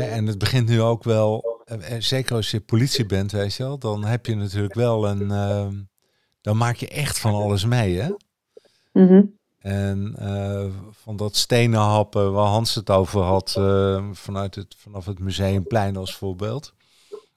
en 0.00 0.26
het 0.26 0.38
begint 0.38 0.68
nu 0.68 0.80
ook 0.80 1.04
wel, 1.04 1.60
eh, 1.64 1.94
eh, 1.94 2.02
zeker 2.02 2.36
als 2.36 2.50
je 2.50 2.60
politie 2.60 3.06
bent, 3.06 3.32
weet 3.32 3.54
je 3.54 3.62
wel, 3.62 3.78
dan 3.78 4.04
heb 4.04 4.26
je 4.26 4.34
natuurlijk 4.34 4.74
wel 4.74 5.08
een, 5.08 5.30
ehm, 5.30 5.74
dan 6.40 6.56
maak 6.56 6.76
je 6.76 6.88
echt 6.88 7.18
van 7.18 7.34
alles 7.34 7.64
mee, 7.64 8.00
hè? 8.00 8.10
Mhm. 8.92 9.22
En 9.58 10.16
uh, 10.20 10.64
van 10.90 11.16
dat 11.16 11.36
stenen 11.36 11.80
happen 11.80 12.32
waar 12.32 12.46
Hans 12.46 12.74
het 12.74 12.90
over 12.90 13.20
had, 13.20 13.50
vanuit 14.12 14.54
het, 14.54 14.74
vanaf 14.78 15.06
het 15.06 15.18
Museumplein 15.18 15.96
als 15.96 16.16
voorbeeld, 16.16 16.74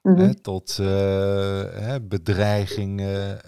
mm 0.06 0.18
hè, 0.18 0.34
tot 0.34 0.76
hè, 0.76 2.00
bedreigingen. 2.00 3.40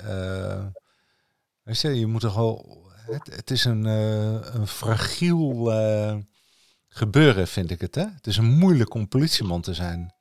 weet 1.62 1.80
je, 1.80 1.98
je 1.98 2.06
moet 2.06 2.20
toch 2.20 2.34
wel, 2.34 2.82
het, 3.06 3.34
het 3.36 3.50
is 3.50 3.64
een, 3.64 3.84
een 3.84 4.66
fragiel 4.66 5.70
gebeuren, 6.88 7.46
vind 7.46 7.70
ik 7.70 7.80
het. 7.80 7.94
Hè? 7.94 8.04
Het 8.14 8.26
is 8.26 8.36
een 8.36 8.58
moeilijk 8.58 8.94
om 8.94 9.08
politieman 9.08 9.60
te 9.60 9.74
zijn. 9.74 10.14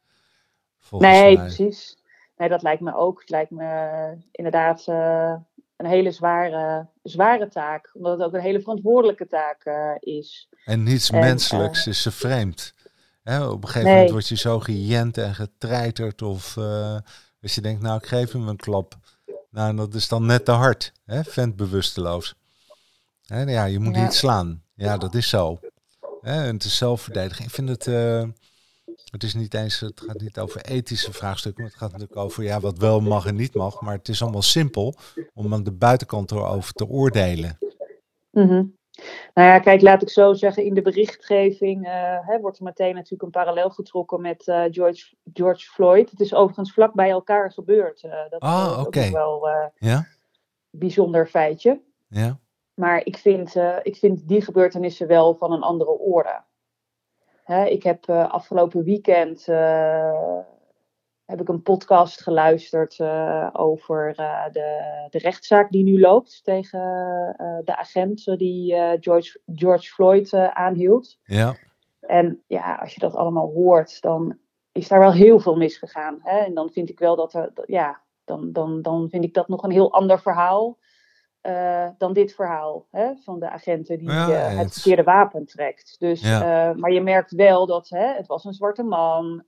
Nee, 0.90 1.36
mij. 1.38 1.46
precies. 1.46 1.98
Nee, 2.38 2.50
dat 2.50 2.62
lijkt 2.62 2.82
me 2.82 2.96
ook. 2.96 3.20
Het 3.20 3.30
lijkt 3.30 3.52
me 3.52 4.18
inderdaad 4.32 4.86
uh, 4.90 5.36
een 5.76 5.86
hele 5.86 6.12
zware, 6.12 6.88
zware 7.04 7.48
taak. 7.48 7.92
Omdat 7.94 8.18
het 8.18 8.28
ook 8.28 8.34
een 8.34 8.42
hele 8.42 8.62
verantwoordelijke 8.62 9.28
taak 9.28 9.66
uh, 9.66 9.92
is. 10.00 10.50
En 10.66 10.84
niets 10.84 11.10
en, 11.10 11.20
menselijks 11.20 11.80
uh, 11.80 11.94
is 11.94 12.02
ze 12.02 12.12
vreemd. 12.12 12.74
Hè, 13.28 13.48
op 13.48 13.64
een 13.64 13.68
gegeven 13.68 13.84
nee. 13.84 13.94
moment 13.94 14.12
word 14.12 14.28
je 14.28 14.36
zo 14.36 14.60
gejent 14.60 15.18
en 15.18 15.36
getreiterd. 15.36 16.22
Of 16.22 16.58
als 17.42 17.56
je 17.56 17.62
denkt, 17.62 17.82
nou 17.82 17.98
ik 17.98 18.06
geef 18.06 18.32
hem 18.32 18.48
een 18.48 18.58
klap. 18.58 18.98
Nou, 19.50 19.76
dat 19.76 19.94
is 19.94 20.08
dan 20.08 20.26
net 20.26 20.46
te 20.46 20.52
hard. 20.52 20.92
Hè? 21.06 21.24
Vent 21.24 21.56
bewusteloos. 21.56 22.36
Hè, 23.26 23.42
ja, 23.42 23.66
je 23.66 23.80
moet 23.80 23.96
ja. 23.96 24.04
niet 24.04 24.14
slaan. 24.14 24.64
Ja, 24.76 24.98
dat 24.98 25.16
is 25.16 25.30
zo. 25.30 25.60
Hè, 26.22 26.44
en 26.48 26.54
het 26.54 26.64
is 26.64 26.78
zelfverdediging. 26.78 27.48
Ik 27.48 27.54
vind 27.54 27.70
het, 27.70 27.88
uh, 27.88 28.24
het 29.12 29.24
is 29.24 29.34
niet 29.34 29.54
eens, 29.54 29.80
het 29.80 30.02
gaat 30.06 30.22
niet 30.22 30.40
over 30.40 30.62
ethische 30.62 31.14
vraagstukken, 31.14 31.64
maar 31.64 31.72
het 31.72 31.82
gaat 31.82 31.92
natuurlijk 31.92 32.20
over 32.20 32.44
ja, 32.44 32.60
wat 32.60 32.78
wel 32.78 33.00
mag 33.00 33.26
en 33.26 33.36
niet 33.36 33.54
mag. 33.54 33.82
Maar 33.82 33.96
het 33.96 34.10
is 34.10 34.22
allemaal 34.22 34.42
simpel 34.42 34.96
om 35.34 35.54
aan 35.54 35.64
de 35.64 35.72
buitenkant 35.72 36.32
erover 36.32 36.74
te 36.74 36.88
oordelen. 36.88 37.58
Mm 38.32 38.48
-hmm. 38.48 38.77
Nou 39.34 39.48
ja, 39.48 39.60
kijk, 39.60 39.82
laat 39.82 40.02
ik 40.02 40.10
zo 40.10 40.34
zeggen, 40.34 40.64
in 40.64 40.74
de 40.74 40.82
berichtgeving 40.82 41.86
uh, 41.86 42.28
hè, 42.28 42.40
wordt 42.40 42.58
er 42.58 42.64
meteen 42.64 42.96
natuurlijk 42.96 43.22
een 43.22 43.30
parallel 43.30 43.70
getrokken 43.70 44.22
met 44.22 44.48
uh, 44.48 44.64
George, 44.70 45.16
George 45.34 45.66
Floyd. 45.70 46.10
Het 46.10 46.20
is 46.20 46.34
overigens 46.34 46.74
vlak 46.74 46.94
bij 46.94 47.10
elkaar 47.10 47.52
gebeurd. 47.52 48.02
dat 48.30 48.42
ah, 48.42 48.78
is 48.80 48.86
okay. 48.86 49.06
ook 49.06 49.14
wel 49.14 49.50
ja? 49.78 50.08
bijzonder 50.70 51.28
feitje. 51.28 51.82
Ja. 52.08 52.40
Maar 52.74 53.02
ik 53.06 53.18
vind, 53.18 53.56
uh, 53.56 53.76
ik 53.82 53.96
vind 53.96 54.28
die 54.28 54.42
gebeurtenissen 54.42 55.08
wel 55.08 55.36
van 55.36 55.52
een 55.52 55.62
andere 55.62 55.92
orde. 55.92 56.44
Hè, 57.44 57.66
ik 57.66 57.84
heb 57.84 58.10
uh, 58.10 58.30
afgelopen 58.32 58.84
weekend 58.84 59.48
uh, 59.48 60.40
heb 61.28 61.42
ik 61.42 61.48
een 61.50 61.62
podcast 61.62 62.22
geluisterd 62.22 63.02
over 63.54 64.14
de, 64.52 65.08
de 65.10 65.18
rechtszaak 65.18 65.72
die 65.72 65.84
nu 65.84 66.00
loopt 66.00 66.44
tegen 66.44 66.80
de 67.66 67.78
agent 67.78 68.26
die 68.38 68.76
George, 69.00 69.40
George 69.46 69.94
Floyd 69.94 70.34
aanhield. 70.34 71.18
Ja. 71.24 71.56
En 72.00 72.44
ja, 72.48 72.76
als 72.76 72.94
je 72.94 73.00
dat 73.00 73.16
allemaal 73.16 73.52
hoort, 73.54 74.02
dan 74.02 74.38
is 74.72 74.88
daar 74.88 75.00
wel 75.00 75.14
heel 75.14 75.40
veel 75.40 75.56
misgegaan. 75.56 76.20
Hè? 76.24 76.38
En 76.38 76.54
dan 76.54 76.70
vind 76.70 76.90
ik 76.90 77.00
wel 77.00 77.16
dat 77.16 77.34
er, 77.34 77.52
ja, 77.66 78.02
dan, 78.26 78.52
dan, 78.52 78.82
dan 78.82 79.10
vind 79.10 79.24
ik 79.24 79.34
dat 79.34 79.48
nog 79.48 79.64
een 79.64 79.72
heel 79.72 79.94
ander 79.94 80.20
verhaal. 80.20 80.78
Uh, 81.48 81.88
dan 81.98 82.14
dit 82.14 82.36
verhaal 82.36 82.88
hè, 82.92 83.16
van 83.16 83.40
de 83.40 83.50
agenten 83.50 83.98
die 83.98 84.12
ja, 84.12 84.52
uh, 84.52 84.58
het 84.58 84.74
verkeerde 84.74 85.04
wapen 85.04 85.46
trekt. 85.46 85.96
Dus, 86.00 86.22
ja. 86.22 86.70
uh, 86.70 86.76
maar 86.76 86.92
je 86.92 87.02
merkt 87.02 87.32
wel 87.32 87.66
dat 87.66 87.90
hè, 87.90 88.14
het 88.14 88.28
was 88.28 88.46
een 88.46 88.54
zwarte 88.54 88.84
man. 88.84 89.44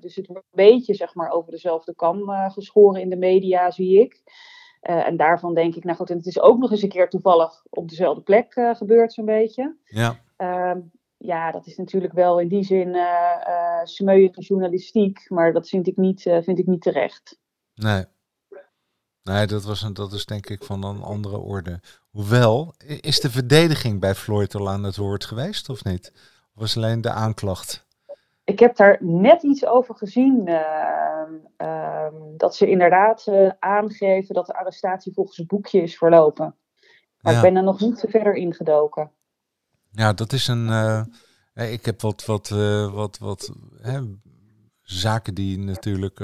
dus 0.00 0.16
het 0.16 0.26
wordt 0.26 0.44
een 0.44 0.64
beetje 0.64 0.94
zeg 0.94 1.14
maar, 1.14 1.30
over 1.30 1.50
dezelfde 1.50 1.94
kam 1.94 2.30
geschoren 2.50 3.00
in 3.00 3.10
de 3.10 3.16
media, 3.16 3.70
zie 3.70 4.00
ik. 4.00 4.22
en 4.80 5.16
daarvan 5.16 5.54
denk 5.54 5.74
ik, 5.74 5.84
nou 5.84 5.96
goed, 5.96 6.10
en 6.10 6.16
het 6.16 6.26
is 6.26 6.40
ook 6.40 6.58
nog 6.58 6.70
eens 6.70 6.82
een 6.82 6.88
keer 6.88 7.08
toevallig 7.08 7.64
op 7.70 7.88
dezelfde 7.88 8.22
plek 8.22 8.52
gebeurd, 8.76 9.12
zo'n 9.12 9.24
beetje. 9.24 9.76
Ja. 9.84 10.16
Ehm, 10.36 10.80
ja, 11.16 11.50
dat 11.50 11.66
is 11.66 11.76
natuurlijk 11.76 12.12
wel 12.12 12.40
in 12.40 12.48
die 12.48 12.64
zin 12.64 12.96
smeuïge 13.84 14.40
journalistiek, 14.40 15.30
maar 15.30 15.52
dat 15.52 15.68
vind 15.68 15.86
ik 15.86 15.96
niet, 15.96 16.22
vind 16.22 16.58
ik 16.58 16.66
niet 16.66 16.82
terecht. 16.82 17.40
Nee. 17.74 18.04
Nee, 19.24 19.46
dat, 19.46 19.64
was 19.64 19.82
een, 19.82 19.94
dat 19.94 20.12
is 20.12 20.26
denk 20.26 20.48
ik 20.48 20.64
van 20.64 20.84
een 20.84 21.02
andere 21.02 21.38
orde. 21.38 21.80
Hoewel, 22.10 22.74
is 23.00 23.20
de 23.20 23.30
verdediging 23.30 24.00
bij 24.00 24.14
Floyd 24.14 24.54
al 24.54 24.70
aan 24.70 24.82
het 24.82 24.96
woord 24.96 25.24
geweest 25.24 25.68
of 25.68 25.84
niet? 25.84 26.12
Of 26.54 26.60
was 26.60 26.76
alleen 26.76 27.00
de 27.00 27.10
aanklacht? 27.10 27.86
Ik 28.44 28.58
heb 28.58 28.76
daar 28.76 28.98
net 29.00 29.42
iets 29.42 29.66
over 29.66 29.94
gezien. 29.94 30.48
Uh, 30.48 31.22
uh, 31.58 32.06
dat 32.36 32.56
ze 32.56 32.68
inderdaad 32.68 33.26
uh, 33.28 33.50
aangeven 33.58 34.34
dat 34.34 34.46
de 34.46 34.54
arrestatie 34.54 35.12
volgens 35.12 35.36
het 35.36 35.46
boekje 35.46 35.82
is 35.82 35.98
verlopen. 35.98 36.54
Maar 37.20 37.32
ja. 37.32 37.38
ik 37.38 37.44
ben 37.44 37.56
er 37.56 37.62
nog 37.62 37.80
niet 37.80 37.98
zo 37.98 38.08
verder 38.08 38.34
ingedoken. 38.34 39.10
Ja, 39.90 40.12
dat 40.12 40.32
is 40.32 40.48
een. 40.48 40.68
eh, 40.68 41.72
ik 41.72 41.84
heb 41.84 42.00
wat, 42.00 42.24
wat, 42.24 42.50
eh, 42.50 42.94
wat, 42.94 43.18
wat 43.18 43.52
hè, 43.80 44.00
zaken 44.82 45.34
die 45.34 45.58
natuurlijk. 45.58 46.18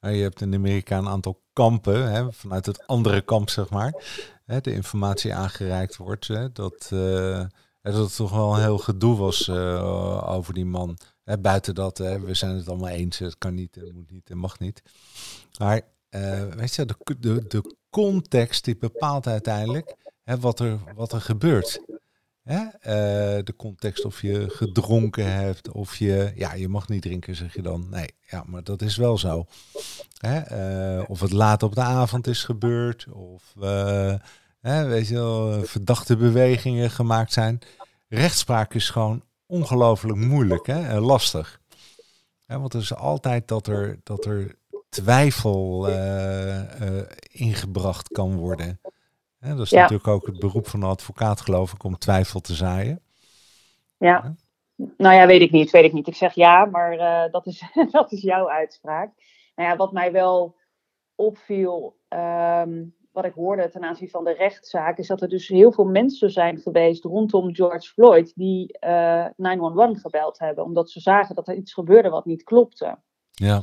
Je 0.00 0.22
hebt 0.22 0.40
in 0.40 0.54
Amerika 0.54 0.98
een 0.98 1.08
aantal 1.08 1.42
kampen, 1.52 2.12
hè, 2.12 2.32
vanuit 2.32 2.66
het 2.66 2.86
andere 2.86 3.20
kamp 3.20 3.50
zeg 3.50 3.70
maar, 3.70 4.04
hè, 4.44 4.60
de 4.60 4.72
informatie 4.72 5.34
aangereikt 5.34 5.96
wordt. 5.96 6.26
Hè, 6.26 6.52
dat, 6.52 6.90
uh, 6.92 7.44
dat 7.82 7.94
het 7.94 8.16
toch 8.16 8.30
wel 8.30 8.54
een 8.54 8.60
heel 8.60 8.78
gedoe 8.78 9.16
was 9.16 9.48
uh, 9.48 10.30
over 10.30 10.54
die 10.54 10.64
man. 10.64 10.98
Hè, 11.24 11.38
buiten 11.38 11.74
dat, 11.74 11.98
hè, 11.98 12.20
we 12.20 12.34
zijn 12.34 12.56
het 12.56 12.68
allemaal 12.68 12.88
eens, 12.88 13.18
het 13.18 13.38
kan 13.38 13.54
niet, 13.54 13.74
het 13.74 13.92
moet 13.92 14.10
niet, 14.10 14.28
het 14.28 14.38
mag 14.38 14.58
niet. 14.58 14.82
Maar 15.58 15.80
uh, 16.10 16.44
weet 16.44 16.74
je, 16.74 16.84
de, 16.84 16.96
de, 17.18 17.46
de 17.46 17.76
context 17.90 18.64
die 18.64 18.76
bepaalt 18.76 19.26
uiteindelijk 19.26 19.96
hè, 20.24 20.38
wat, 20.38 20.60
er, 20.60 20.78
wat 20.94 21.12
er 21.12 21.20
gebeurt. 21.20 21.80
Hè? 22.50 22.64
Eh, 22.64 23.44
de 23.44 23.54
context 23.56 24.04
of 24.04 24.22
je 24.22 24.48
gedronken 24.48 25.32
hebt, 25.32 25.70
of 25.70 25.96
je, 25.96 26.32
ja, 26.34 26.54
je 26.54 26.68
mag 26.68 26.88
niet 26.88 27.02
drinken, 27.02 27.36
zeg 27.36 27.54
je 27.54 27.62
dan. 27.62 27.86
Nee, 27.90 28.08
ja, 28.20 28.44
maar 28.46 28.64
dat 28.64 28.82
is 28.82 28.96
wel 28.96 29.18
zo. 29.18 29.46
Hè? 30.18 30.38
Eh, 30.38 31.10
of 31.10 31.20
het 31.20 31.32
laat 31.32 31.62
op 31.62 31.74
de 31.74 31.80
avond 31.80 32.26
is 32.26 32.44
gebeurd, 32.44 33.06
of 33.12 33.54
uh, 33.58 34.14
hè, 34.60 34.84
weet 34.84 35.08
je 35.08 35.14
wel, 35.14 35.64
verdachte 35.64 36.16
bewegingen 36.16 36.90
gemaakt 36.90 37.32
zijn. 37.32 37.58
Rechtspraak 38.08 38.74
is 38.74 38.90
gewoon 38.90 39.22
ongelooflijk 39.46 40.18
moeilijk 40.18 40.66
hè? 40.66 40.88
en 40.88 41.00
lastig. 41.00 41.60
want 42.46 42.74
er 42.74 42.80
is 42.80 42.94
altijd 42.94 43.48
dat 43.48 43.66
er, 43.66 44.00
dat 44.02 44.24
er 44.24 44.54
twijfel 44.88 45.88
ingebracht 47.30 48.08
kan 48.08 48.36
worden 48.36 48.80
dat 49.40 49.58
is 49.58 49.70
natuurlijk 49.70 50.08
ook 50.08 50.26
het 50.26 50.38
beroep 50.38 50.66
van 50.66 50.82
een 50.82 50.88
advocaat, 50.88 51.40
geloof 51.40 51.72
ik, 51.72 51.84
om 51.84 51.98
twijfel 51.98 52.40
te 52.40 52.54
zaaien. 52.54 53.02
Ja. 53.96 54.34
Nou 54.96 55.14
ja, 55.14 55.26
weet 55.26 55.40
ik 55.40 55.50
niet, 55.50 55.70
weet 55.70 55.84
ik 55.84 55.92
niet. 55.92 56.06
Ik 56.06 56.14
zeg 56.14 56.34
ja, 56.34 56.64
maar 56.64 56.94
uh, 56.94 57.32
dat, 57.32 57.46
is, 57.46 57.62
dat 57.90 58.12
is 58.12 58.22
jouw 58.22 58.48
uitspraak. 58.48 59.12
Nou 59.54 59.68
ja, 59.68 59.76
wat 59.76 59.92
mij 59.92 60.12
wel 60.12 60.56
opviel, 61.14 61.98
um, 62.08 62.94
wat 63.12 63.24
ik 63.24 63.32
hoorde 63.32 63.68
ten 63.68 63.82
aanzien 63.82 64.08
van 64.08 64.24
de 64.24 64.32
rechtszaak, 64.32 64.98
is 64.98 65.06
dat 65.06 65.22
er 65.22 65.28
dus 65.28 65.48
heel 65.48 65.72
veel 65.72 65.84
mensen 65.84 66.30
zijn 66.30 66.58
geweest 66.58 67.04
rondom 67.04 67.54
George 67.54 67.88
Floyd 67.88 68.32
die 68.34 68.78
uh, 68.80 69.24
eh, 69.24 69.32
911 69.36 70.00
gebeld 70.00 70.38
hebben, 70.38 70.64
omdat 70.64 70.90
ze 70.90 71.00
zagen 71.00 71.34
dat 71.34 71.48
er 71.48 71.54
iets 71.54 71.72
gebeurde 71.72 72.08
wat 72.08 72.24
niet 72.24 72.42
klopte. 72.42 72.98
Ja. 73.30 73.62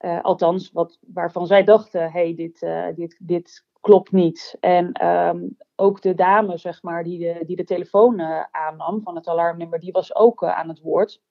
Uh, 0.00 0.22
althans, 0.22 0.72
wat, 0.72 0.98
waarvan 1.00 1.46
zij 1.46 1.64
dachten, 1.64 2.10
hey, 2.10 2.34
dit, 2.34 2.66
dit, 2.94 3.16
dit 3.18 3.64
klopt 3.86 4.12
niet. 4.12 4.56
En 4.60 4.92
ehm, 4.92 5.48
ook 5.76 6.02
de 6.02 6.14
dame, 6.14 6.58
zeg 6.58 6.82
maar, 6.82 7.04
die 7.04 7.18
de, 7.18 7.44
die 7.44 7.56
de 7.56 7.64
telefoon 7.64 8.20
uh, 8.20 8.44
aannam 8.50 9.02
van 9.02 9.14
het 9.14 9.28
alarmnummer, 9.28 9.80
die 9.80 9.92
was 9.92 10.14
ook 10.14 10.42
uh, 10.42 10.58
aan 10.58 10.68
het 10.68 10.80
woord. 10.80 11.22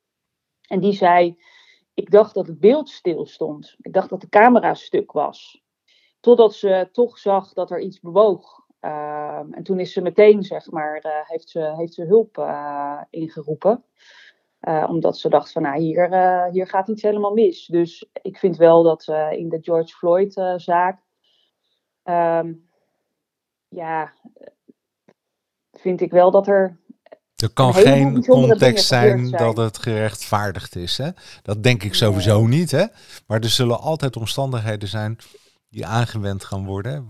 En 0.67 0.79
die 0.79 0.93
zei, 0.93 1.39
ik 1.93 2.11
dacht 2.11 2.33
dat 2.33 2.47
het 2.47 2.59
beeld 2.59 2.89
stil 2.89 3.25
stond. 3.25 3.75
Ik 3.81 3.93
dacht 3.93 4.09
dat 4.09 4.21
de 4.21 4.29
camera 4.29 4.73
stuk 4.73 5.11
was. 5.11 5.63
Totdat 6.19 6.53
ze 6.53 6.89
toch 6.91 7.17
zag 7.17 7.53
dat 7.53 7.71
er 7.71 7.79
iets 7.79 7.99
bewoog. 7.99 8.63
Um, 8.81 9.53
en 9.53 9.63
toen 9.63 9.79
is 9.79 9.93
ze 9.93 10.01
meteen, 10.01 10.43
zeg 10.43 10.71
maar, 10.71 11.05
uh, 11.05 11.11
heeft, 11.23 11.49
ze, 11.49 11.73
heeft 11.75 11.93
ze 11.93 12.03
hulp 12.03 12.37
ingeroepen. 13.09 13.83
omdat 14.87 15.17
ze 15.17 15.29
dacht 15.29 15.51
van, 15.51 15.61
nou, 15.61 15.79
hier, 15.79 16.09
hier 16.51 16.67
gaat 16.67 16.87
iets 16.87 17.01
helemaal 17.01 17.33
mis. 17.33 17.65
Dus 17.65 18.09
ik 18.21 18.37
vind 18.37 18.57
wel 18.57 18.83
dat 18.83 19.07
in 19.31 19.49
de 19.49 19.59
George 19.61 19.95
Floyd-zaak 19.95 21.04
um, 22.05 22.69
ja, 23.67 24.13
vind 25.71 26.01
ik 26.01 26.11
wel 26.11 26.31
dat 26.31 26.47
er. 26.47 26.79
Er 27.35 27.53
kan 27.53 27.73
geen 27.73 28.25
context 28.25 28.85
zijn, 28.85 29.31
dat 29.31 29.57
het 29.57 29.77
gerechtvaardigd 29.77 30.75
is. 30.75 30.97
Hè? 30.97 31.09
Dat 31.41 31.63
denk 31.63 31.83
ik 31.83 31.93
sowieso 31.93 32.47
niet. 32.47 32.71
Hè? 32.71 32.85
Maar 33.27 33.39
er 33.39 33.49
zullen 33.49 33.79
altijd 33.79 34.15
omstandigheden 34.17 34.87
zijn 34.87 35.17
die 35.69 35.85
aangewend 35.85 36.43
gaan 36.43 36.65
worden, 36.65 37.07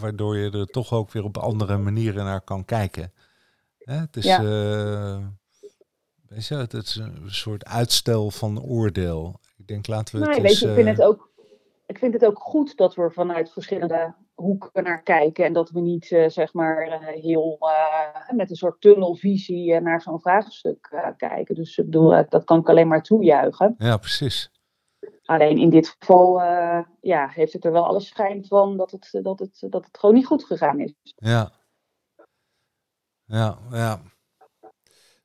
waardoor 0.00 0.36
je 0.36 0.50
er 0.50 0.66
toch 0.66 0.92
ook 0.92 1.12
weer 1.12 1.24
op 1.24 1.36
andere 1.36 1.78
manieren 1.78 2.24
naar 2.24 2.40
kan 2.40 2.64
kijken. 2.64 3.12
Hè? 3.78 3.94
Het, 3.94 4.16
is, 4.16 4.24
ja. 4.24 4.42
uh, 4.42 5.18
weet 6.28 6.46
je, 6.46 6.54
het 6.54 6.72
is 6.72 6.96
een 6.96 7.24
soort 7.26 7.64
uitstel 7.64 8.30
van 8.30 8.62
oordeel. 8.62 9.40
Ik 9.56 9.66
denk, 9.66 9.86
laten 9.86 10.14
we 10.14 10.20
het. 10.24 10.30
Nee, 10.30 10.42
weet 10.42 10.58
je, 10.58 10.68
ik 10.68 10.74
vind 10.74 10.88
het 10.88 11.02
ook 11.02 11.29
ik 11.90 11.98
vind 11.98 12.12
het 12.12 12.24
ook 12.24 12.38
goed 12.38 12.76
dat 12.76 12.94
we 12.94 13.10
vanuit 13.10 13.52
verschillende 13.52 14.14
hoeken 14.34 14.84
naar 14.84 15.02
kijken. 15.02 15.44
En 15.44 15.52
dat 15.52 15.70
we 15.70 15.80
niet, 15.80 16.10
uh, 16.10 16.28
zeg 16.28 16.52
maar, 16.52 16.86
uh, 16.86 17.06
heel 17.06 17.58
uh, 17.60 18.30
met 18.36 18.50
een 18.50 18.56
soort 18.56 18.80
tunnelvisie 18.80 19.80
naar 19.80 20.02
zo'n 20.02 20.20
vraagstuk 20.20 21.14
kijken. 21.16 21.54
Dus 21.54 21.78
ik 21.78 21.84
bedoel, 21.84 22.24
dat 22.28 22.44
kan 22.44 22.58
ik 22.58 22.68
alleen 22.68 22.88
maar 22.88 23.02
toejuichen. 23.02 23.74
Ja, 23.78 23.96
precies. 23.96 24.50
Alleen 25.24 25.58
in 25.58 25.70
dit 25.70 25.96
geval 25.98 26.40
ja, 27.00 27.28
heeft 27.28 27.52
het 27.52 27.64
er 27.64 27.72
wel 27.72 27.86
alles 27.86 28.06
schijn 28.06 28.44
van 28.44 28.76
dat 28.76 28.90
het, 28.90 29.18
dat, 29.22 29.38
het, 29.38 29.66
dat 29.68 29.84
het 29.84 29.98
gewoon 29.98 30.14
niet 30.14 30.26
goed 30.26 30.44
gegaan 30.44 30.80
is. 30.80 30.94
Ja. 31.04 31.52
Ja, 33.24 33.58
ja. 33.70 34.00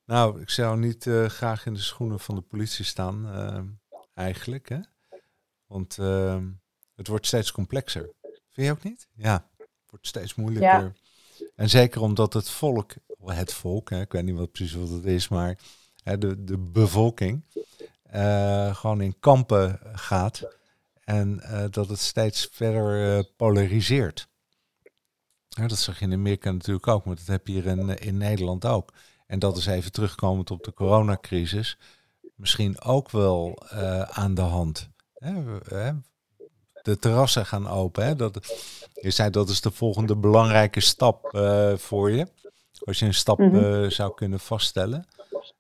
Nou, 0.06 0.42
ik 0.42 0.50
zou 0.50 0.78
niet 0.78 1.04
graag 1.28 1.66
in 1.66 1.74
de 1.74 1.80
schoenen 1.80 2.20
van 2.20 2.36
de 2.36 2.42
politie 2.42 2.86
staan, 2.86 3.28
eigenlijk. 4.14 4.70
Hè? 4.70 4.80
Want 5.68 5.98
ehm, 5.98 6.52
het 6.96 7.08
wordt 7.08 7.28
steeds 7.28 7.52
complexer. 7.52 8.10
Vind 8.52 8.68
je 8.68 8.72
ook 8.72 8.84
niet? 8.84 9.08
Ja, 9.14 9.48
het 9.58 9.90
wordt 9.90 10.08
steeds 10.08 10.36
moeilijker. 10.36 10.94
En 11.56 11.70
zeker 11.70 12.02
omdat 12.02 12.34
het 12.34 12.50
volk, 12.50 12.94
het 13.26 13.54
volk, 13.54 13.90
hè, 13.90 14.02
ik 14.02 14.12
weet 14.12 14.24
niet 14.24 14.36
wat 14.36 14.52
precies 14.52 14.74
wat 14.74 14.90
het 14.90 15.06
is, 15.06 15.28
maar 15.28 15.60
hè, 16.04 16.18
de, 16.18 16.44
de 16.44 16.58
bevolking 16.58 17.44
uh, 18.14 18.76
gewoon 18.76 19.02
in 19.02 19.20
kampen 19.20 19.80
gaat. 19.94 20.58
En 21.04 21.40
uh, 21.44 21.66
dat 21.70 21.90
het 21.90 22.00
steeds 22.00 22.50
verder 22.52 23.18
uh, 23.18 23.24
polariseert. 23.36 24.28
Ja, 25.48 25.68
dat 25.68 25.78
zag 25.78 26.00
je 26.00 26.06
in 26.06 26.14
Amerika 26.14 26.52
natuurlijk 26.52 26.88
ook, 26.88 27.06
maar 27.06 27.16
dat 27.16 27.28
heb 27.28 27.48
je 27.48 27.54
hier 27.54 27.66
in, 27.66 27.98
in 27.98 28.18
Nederland 28.18 28.66
ook. 28.66 28.94
En 29.28 29.40
dat 29.40 29.58
is 29.58 29.66
even 29.66 29.92
terugkomend 29.92 30.52
op 30.52 30.64
de 30.64 30.74
coronacrisis. 30.74 31.78
Misschien 32.36 32.82
ook 32.82 33.12
wel 33.12 33.70
aan 34.10 34.34
de 34.34 34.42
hand 34.42 34.90
de 36.86 37.00
terrassen 37.00 37.46
gaan 37.46 37.70
open. 37.70 38.06
Hè? 38.06 38.16
Dat, 38.16 38.40
je 38.94 39.12
zei 39.12 39.30
dat 39.30 39.50
is 39.50 39.62
de 39.62 39.72
volgende 39.72 40.16
belangrijke 40.16 40.80
stap 40.80 41.32
uh, 41.36 41.74
voor 41.76 42.12
je. 42.12 42.28
Als 42.86 43.00
je 43.00 43.06
een 43.06 43.14
stap 43.14 43.40
mm 43.40 43.50
-hmm. 43.50 43.84
uh, 43.84 43.90
zou 43.90 44.14
kunnen 44.14 44.40
vaststellen. 44.40 45.06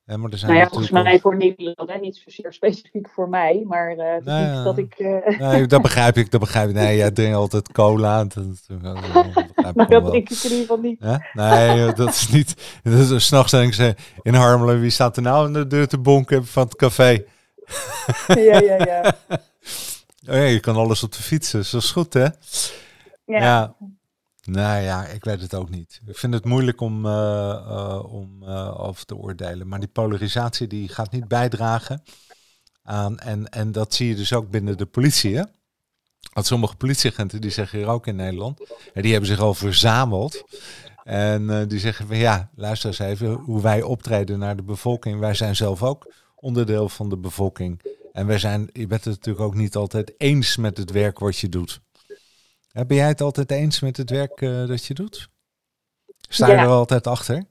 Ja, 0.06 0.18
maar 0.18 0.32
er 0.32 0.38
zijn 0.38 0.52
nou 0.52 0.64
ja, 0.64 0.70
volgens 0.70 0.92
mij 0.92 1.20
voor 1.20 1.38
Nederland, 1.38 1.90
hè? 1.90 1.98
niet 1.98 2.22
zozeer 2.26 2.54
specifiek 2.54 3.10
voor 3.10 3.30
mij, 3.30 3.64
maar 3.68 3.92
uh, 3.92 4.26
nou, 4.26 4.64
dat 4.64 4.78
ik... 4.78 5.00
Nee, 5.40 5.66
dat 5.66 5.82
begrijp 5.82 6.18
ik, 6.18 6.32
dat 6.32 6.40
begrijp 6.40 6.70
ik. 6.70 6.76
Nee, 6.76 6.98
jij 6.98 7.12
drinkt 7.12 7.36
altijd 7.36 7.72
cola. 7.72 8.24
Dat, 8.24 8.66
dat, 8.68 9.90
dat 9.90 10.06
drink 10.06 10.30
ik 10.30 10.44
in 10.44 10.52
ieder 10.52 10.58
geval 10.58 10.78
niet. 10.78 10.98
Ja? 11.00 11.26
Nee, 11.34 11.94
dat 11.94 12.10
is 12.10 12.30
niet... 12.30 12.80
Dat 12.84 13.12
is, 13.12 13.26
s'nachts 13.26 13.52
denk 13.52 13.76
ik 13.76 13.98
in 14.22 14.34
Harmelen, 14.34 14.80
wie 14.80 14.90
staat 14.90 15.16
er 15.16 15.24
nou 15.24 15.48
in 15.48 15.54
de 15.54 15.68
deur 15.68 15.88
te 15.88 15.98
bonken 15.98 16.46
van 16.46 16.64
het 16.64 16.76
café? 16.76 17.24
ja, 18.28 18.60
ja, 18.60 18.78
ja. 18.86 19.16
Oh 20.28 20.36
ja, 20.36 20.44
je 20.44 20.60
kan 20.60 20.76
alles 20.76 21.04
op 21.04 21.12
de 21.12 21.24
fiets, 21.24 21.52
dus 21.52 21.70
dat 21.70 21.82
is 21.82 21.92
goed, 21.92 22.14
hè? 22.14 22.28
Ja. 23.26 23.44
ja. 23.44 23.76
Nou 24.46 24.82
ja, 24.82 25.06
ik 25.06 25.24
weet 25.24 25.42
het 25.42 25.54
ook 25.54 25.70
niet. 25.70 26.02
Ik 26.06 26.18
vind 26.18 26.34
het 26.34 26.46
moeilijk 26.46 26.82
om, 26.82 27.06
uh, 27.06 27.12
uh, 27.12 28.14
om 28.14 28.44
uh, 28.44 28.80
over 28.80 29.06
te 29.06 29.16
oordelen. 29.16 29.68
Maar 29.68 29.80
die 29.80 29.90
polarisatie 29.90 30.68
die 30.68 30.90
gaat 30.90 31.12
niet 31.12 31.28
bijdragen 31.28 32.04
aan. 32.84 33.20
En, 33.20 33.50
en 33.50 33.72
dat 33.72 33.94
zie 33.94 34.08
je 34.08 34.16
dus 34.16 34.34
ook 34.34 34.50
binnen 34.50 34.78
de 34.78 34.86
politie. 34.86 35.36
Hè? 35.36 35.44
Want 36.34 36.46
sommige 36.46 36.76
politieagenten 36.76 37.42
die 37.42 37.52
zeggen 37.52 37.80
hier 37.80 37.88
ook 37.88 38.08
in 38.08 38.16
Nederland. 38.16 38.60
En 38.94 39.02
die 39.02 39.12
hebben 39.12 39.30
zich 39.30 39.40
al 39.40 39.54
verzameld. 39.54 40.44
En 41.04 41.68
die 41.68 41.80
zeggen 41.80 42.08
van 42.08 42.18
ja, 42.18 42.50
luister 42.56 42.90
eens 42.90 43.00
even 43.00 43.32
hoe 43.32 43.62
wij 43.62 43.82
optreden 43.82 44.40
naar 44.40 44.56
de 44.56 44.64
bevolking. 44.64 45.20
Wij 45.20 45.34
zijn 45.34 45.56
zelf 45.56 45.84
ook 45.84 46.14
onderdeel 46.36 46.90
van 46.90 47.10
de 47.10 47.18
bevolking. 47.18 47.82
En 48.16 48.28
wij 48.28 48.38
zijn, 48.40 48.70
je 48.74 48.88
bent 48.88 49.04
het 49.04 49.14
natuurlijk 49.14 49.46
ook 49.46 49.56
niet 49.56 49.76
altijd 49.76 50.14
eens 50.18 50.58
met 50.58 50.78
het 50.78 50.92
werk 50.92 51.20
wat 51.20 51.38
je 51.38 51.50
doet. 51.50 51.82
Ben 52.72 52.98
jij 52.98 53.08
het 53.08 53.22
altijd 53.22 53.52
eens 53.52 53.80
met 53.80 53.98
het 53.98 54.10
werk 54.10 54.42
uh, 54.42 54.68
dat 54.68 54.86
je 54.86 54.94
doet? 54.94 55.30
Sta 56.30 56.48
je 56.48 56.54
er 56.54 56.68
altijd 56.68 57.08
achter? 57.08 57.44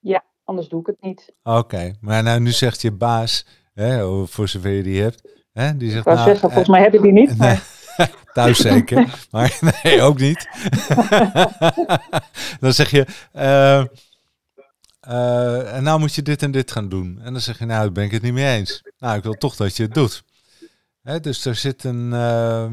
Ja, 0.00 0.24
anders 0.44 0.68
doe 0.68 0.80
ik 0.80 0.86
het 0.86 1.00
niet. 1.00 1.32
Oké, 1.42 1.94
maar 2.00 2.22
nou, 2.22 2.40
nu 2.40 2.50
zegt 2.50 2.82
je 2.82 2.92
baas, 2.92 3.46
hè, 3.72 4.26
voor 4.26 4.48
zover 4.48 4.70
je 4.70 4.82
die 4.82 5.02
hebt, 5.02 5.22
hè, 5.52 5.76
die 5.76 5.90
zegt... 5.90 6.04
Nou, 6.04 6.18
zeggen, 6.18 6.40
volgens 6.40 6.68
mij 6.68 6.82
heb 6.82 6.94
ik 6.94 7.02
die 7.02 7.12
niet. 7.12 7.38
Nee, 7.38 7.58
thuis 8.32 8.58
zeker, 8.58 9.14
maar 9.30 9.58
nee, 9.82 10.02
ook 10.02 10.18
niet. 10.18 10.48
dan 12.60 12.72
zeg 12.72 12.90
je, 12.90 13.06
uh, 13.34 13.84
uh, 15.08 15.76
en 15.76 15.82
nou 15.82 15.98
moet 15.98 16.14
je 16.14 16.22
dit 16.22 16.42
en 16.42 16.50
dit 16.50 16.72
gaan 16.72 16.88
doen. 16.88 17.20
En 17.22 17.32
dan 17.32 17.42
zeg 17.42 17.58
je, 17.58 17.64
nou, 17.64 17.80
daar 17.80 17.92
ben 17.92 18.04
ik 18.04 18.10
het 18.10 18.22
niet 18.22 18.32
mee 18.32 18.56
eens. 18.56 18.82
Nou, 18.98 19.16
ik 19.16 19.22
wil 19.22 19.32
toch 19.32 19.56
dat 19.56 19.76
je 19.76 19.82
het 19.82 19.94
doet. 19.94 20.24
Hè, 21.02 21.20
dus 21.20 21.44
er 21.44 21.54
zit 21.54 21.84
een. 21.84 22.10
Uh, 22.12 22.66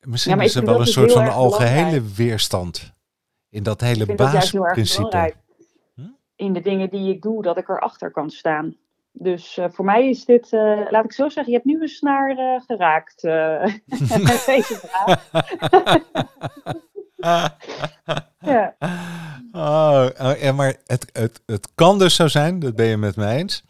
misschien 0.00 0.36
ja, 0.36 0.42
is 0.42 0.54
er 0.54 0.64
wel 0.64 0.80
een 0.80 0.86
soort 0.86 1.12
van 1.12 1.28
algehele 1.28 2.02
weerstand. 2.14 2.92
In 3.48 3.62
dat 3.62 3.80
hele 3.80 4.14
basisprincipe. 4.14 5.34
Hm? 5.94 6.02
In 6.36 6.52
de 6.52 6.60
dingen 6.60 6.90
die 6.90 7.14
ik 7.14 7.22
doe, 7.22 7.42
dat 7.42 7.56
ik 7.56 7.68
erachter 7.68 8.10
kan 8.10 8.30
staan. 8.30 8.76
Dus 9.12 9.56
uh, 9.56 9.64
voor 9.70 9.84
mij 9.84 10.08
is 10.08 10.24
dit, 10.24 10.52
uh, 10.52 10.90
laat 10.90 11.04
ik 11.04 11.12
zo 11.12 11.28
zeggen, 11.28 11.52
je 11.52 11.58
hebt 11.58 11.64
nu 11.64 11.82
een 11.82 11.88
snaar 11.88 12.30
uh, 12.30 12.60
geraakt 12.66 13.22
met 14.28 14.42
deze 14.46 14.80
vraag. 14.82 15.30
ja. 18.38 18.76
Oh, 19.52 20.06
oh, 20.20 20.38
ja, 20.40 20.52
maar 20.52 20.76
het, 20.86 21.10
het, 21.12 21.42
het 21.46 21.68
kan 21.74 21.98
dus 21.98 22.14
zo 22.14 22.28
zijn, 22.28 22.58
dat 22.58 22.76
ben 22.76 22.86
je 22.86 22.96
met 22.96 23.16
mij 23.16 23.36
eens, 23.36 23.64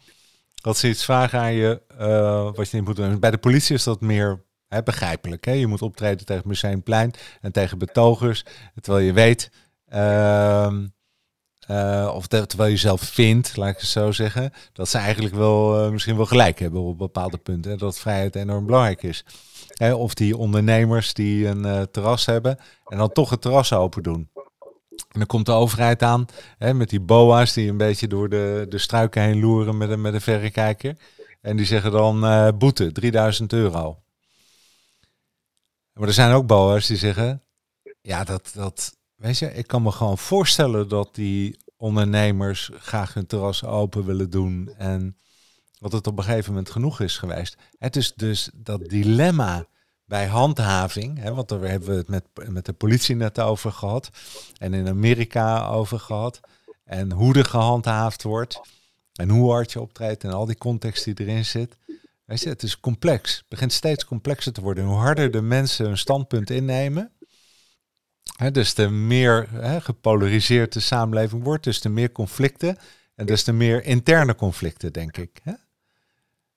dat 0.63 0.77
ze 0.77 0.89
iets 0.89 1.03
vragen 1.03 1.39
aan 1.39 1.53
je 1.53 1.81
uh, 1.99 2.49
wat 2.55 2.69
je 2.69 2.77
niet 2.77 2.85
moet 2.85 2.95
doen. 2.95 3.19
Bij 3.19 3.31
de 3.31 3.37
politie 3.37 3.75
is 3.75 3.83
dat 3.83 4.01
meer 4.01 4.43
begrijpelijk. 4.83 5.45
Hè? 5.45 5.51
Je 5.51 5.67
moet 5.67 5.81
optreden 5.81 6.25
tegen 6.25 6.47
Museumplein 6.47 7.13
en 7.41 7.51
tegen 7.51 7.77
betogers. 7.77 8.45
Terwijl 8.81 9.05
je 9.05 9.13
weet, 9.13 9.51
ehm, 9.89 10.87
uh, 11.69 12.11
of 12.15 12.27
terwijl 12.27 12.69
je 12.69 12.77
zelf 12.77 13.01
vindt, 13.01 13.57
laat 13.57 13.69
ik 13.69 13.77
het 13.77 13.89
zo 13.89 14.11
zeggen, 14.11 14.51
dat 14.73 14.89
ze 14.89 14.97
eigenlijk 14.97 15.35
wel 15.35 15.85
uh, 15.85 15.91
misschien 15.91 16.15
wel 16.15 16.25
gelijk 16.25 16.59
hebben 16.59 16.81
op 16.81 16.97
bepaalde 16.97 17.37
punten. 17.37 17.77
dat 17.77 17.99
vrijheid 17.99 18.35
enorm 18.35 18.65
belangrijk 18.65 19.03
is. 19.03 19.25
of 19.93 20.13
die 20.13 20.37
ondernemers 20.37 21.13
die 21.13 21.47
een 21.47 21.87
terras 21.91 22.25
hebben 22.25 22.57
en 22.85 22.97
dan 22.97 23.11
toch 23.11 23.29
het 23.29 23.41
terras 23.41 23.73
open 23.73 24.03
doen. 24.03 24.29
En 25.11 25.19
dan 25.19 25.25
komt 25.25 25.45
de 25.45 25.51
overheid 25.51 26.03
aan 26.03 26.25
met 26.57 26.89
die 26.89 26.99
boa's 26.99 27.53
die 27.53 27.69
een 27.69 27.77
beetje 27.77 28.07
door 28.07 28.29
de, 28.29 28.65
de 28.69 28.77
struiken 28.77 29.21
heen 29.21 29.39
loeren 29.39 29.77
met 29.77 29.89
een, 29.89 30.01
met 30.01 30.13
een 30.13 30.21
verrekijker. 30.21 30.97
En 31.41 31.57
die 31.57 31.65
zeggen 31.65 31.91
dan 31.91 32.57
boete, 32.57 32.91
3000 32.91 33.53
euro. 33.53 33.99
Maar 35.93 36.07
er 36.07 36.13
zijn 36.13 36.33
ook 36.33 36.47
boa's 36.47 36.87
die 36.87 36.97
zeggen, 36.97 37.43
ja, 38.01 38.23
dat, 38.23 38.51
dat, 38.53 38.97
Weet 39.23 39.37
je, 39.37 39.53
ik 39.53 39.67
kan 39.67 39.81
me 39.81 39.91
gewoon 39.91 40.17
voorstellen 40.17 40.87
dat 40.87 41.15
die 41.15 41.57
ondernemers 41.77 42.71
graag 42.73 43.13
hun 43.13 43.25
terras 43.25 43.63
open 43.63 44.05
willen 44.05 44.29
doen 44.29 44.73
en 44.77 45.17
dat 45.79 45.91
het 45.91 46.07
op 46.07 46.17
een 46.17 46.23
gegeven 46.23 46.49
moment 46.49 46.71
genoeg 46.71 46.99
is 46.99 47.17
geweest. 47.17 47.57
Het 47.77 47.95
is 47.95 48.13
dus 48.13 48.49
dat 48.53 48.89
dilemma 48.89 49.67
bij 50.05 50.27
handhaving, 50.27 51.19
hè, 51.19 51.33
want 51.33 51.49
daar 51.49 51.61
hebben 51.61 51.89
we 51.89 51.95
het 51.95 52.07
met, 52.07 52.49
met 52.49 52.65
de 52.65 52.73
politie 52.73 53.15
net 53.15 53.39
over 53.39 53.71
gehad 53.71 54.09
en 54.57 54.73
in 54.73 54.87
Amerika 54.87 55.67
over 55.67 55.99
gehad 55.99 56.39
en 56.83 57.11
hoe 57.11 57.35
er 57.35 57.45
gehandhaafd 57.45 58.23
wordt 58.23 58.61
en 59.13 59.29
hoe 59.29 59.51
hard 59.51 59.71
je 59.71 59.81
optreedt 59.81 60.23
en 60.23 60.31
al 60.31 60.45
die 60.45 60.57
context 60.57 61.03
die 61.03 61.19
erin 61.19 61.45
zit. 61.45 61.77
Weet 62.25 62.41
je, 62.41 62.49
het 62.49 62.63
is 62.63 62.79
complex. 62.79 63.37
Het 63.37 63.45
begint 63.47 63.73
steeds 63.73 64.05
complexer 64.05 64.53
te 64.53 64.61
worden. 64.61 64.85
hoe 64.85 64.97
harder 64.97 65.31
de 65.31 65.41
mensen 65.41 65.85
hun 65.85 65.97
standpunt 65.97 66.49
innemen, 66.49 67.11
dus 68.51 68.73
te 68.73 68.89
meer 68.89 69.47
gepolariseerd 69.81 70.73
de 70.73 70.79
samenleving 70.79 71.43
wordt, 71.43 71.63
dus 71.63 71.79
te 71.79 71.89
meer 71.89 72.11
conflicten 72.11 72.77
en 73.15 73.25
dus 73.25 73.43
te 73.43 73.53
meer 73.53 73.83
interne 73.83 74.35
conflicten, 74.35 74.93
denk 74.93 75.17
ik. 75.17 75.41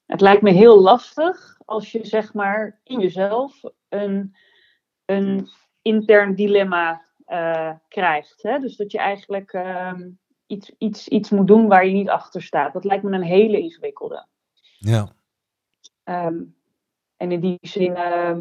Het 0.06 0.20
lijkt 0.20 0.42
me 0.42 0.52
heel 0.52 0.80
lastig 0.80 1.55
als 1.66 1.92
je 1.92 2.06
zeg 2.06 2.34
maar 2.34 2.80
in 2.82 3.00
jezelf 3.00 3.60
een, 3.88 4.36
een 5.04 5.48
intern 5.82 6.34
dilemma 6.34 7.04
uh, 7.28 7.72
krijgt. 7.88 8.42
Hè? 8.42 8.58
Dus 8.58 8.76
dat 8.76 8.92
je 8.92 8.98
eigenlijk 8.98 9.52
ehm, 9.52 10.08
iets, 10.46 10.70
iets, 10.78 11.08
iets 11.08 11.30
moet 11.30 11.46
doen 11.46 11.68
waar 11.68 11.86
je 11.86 11.92
niet 11.92 12.08
achter 12.08 12.42
staat. 12.42 12.72
Dat 12.72 12.84
lijkt 12.84 13.04
me 13.04 13.16
een 13.16 13.22
hele 13.22 13.58
ingewikkelde. 13.58 14.26
Ja. 14.78 15.08
Ehm, 16.04 16.42
en 17.16 17.32
in 17.32 17.40
die 17.40 17.58
zin, 17.60 17.90
uh, 17.90 18.38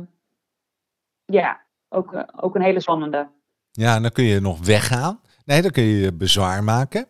ja, 1.26 1.62
ook, 1.90 2.14
eh, 2.14 2.24
ook 2.36 2.56
een 2.56 2.62
hele 2.62 2.80
spannende. 2.80 3.30
Ja, 3.72 3.96
en 3.96 4.02
dan 4.02 4.12
kun 4.12 4.24
je 4.24 4.40
nog 4.40 4.66
weggaan. 4.66 5.22
Nee, 5.46 5.62
dan 5.62 5.72
kun 5.72 5.84
je 5.84 6.14
bezwaar 6.14 6.64
maken. 6.64 7.08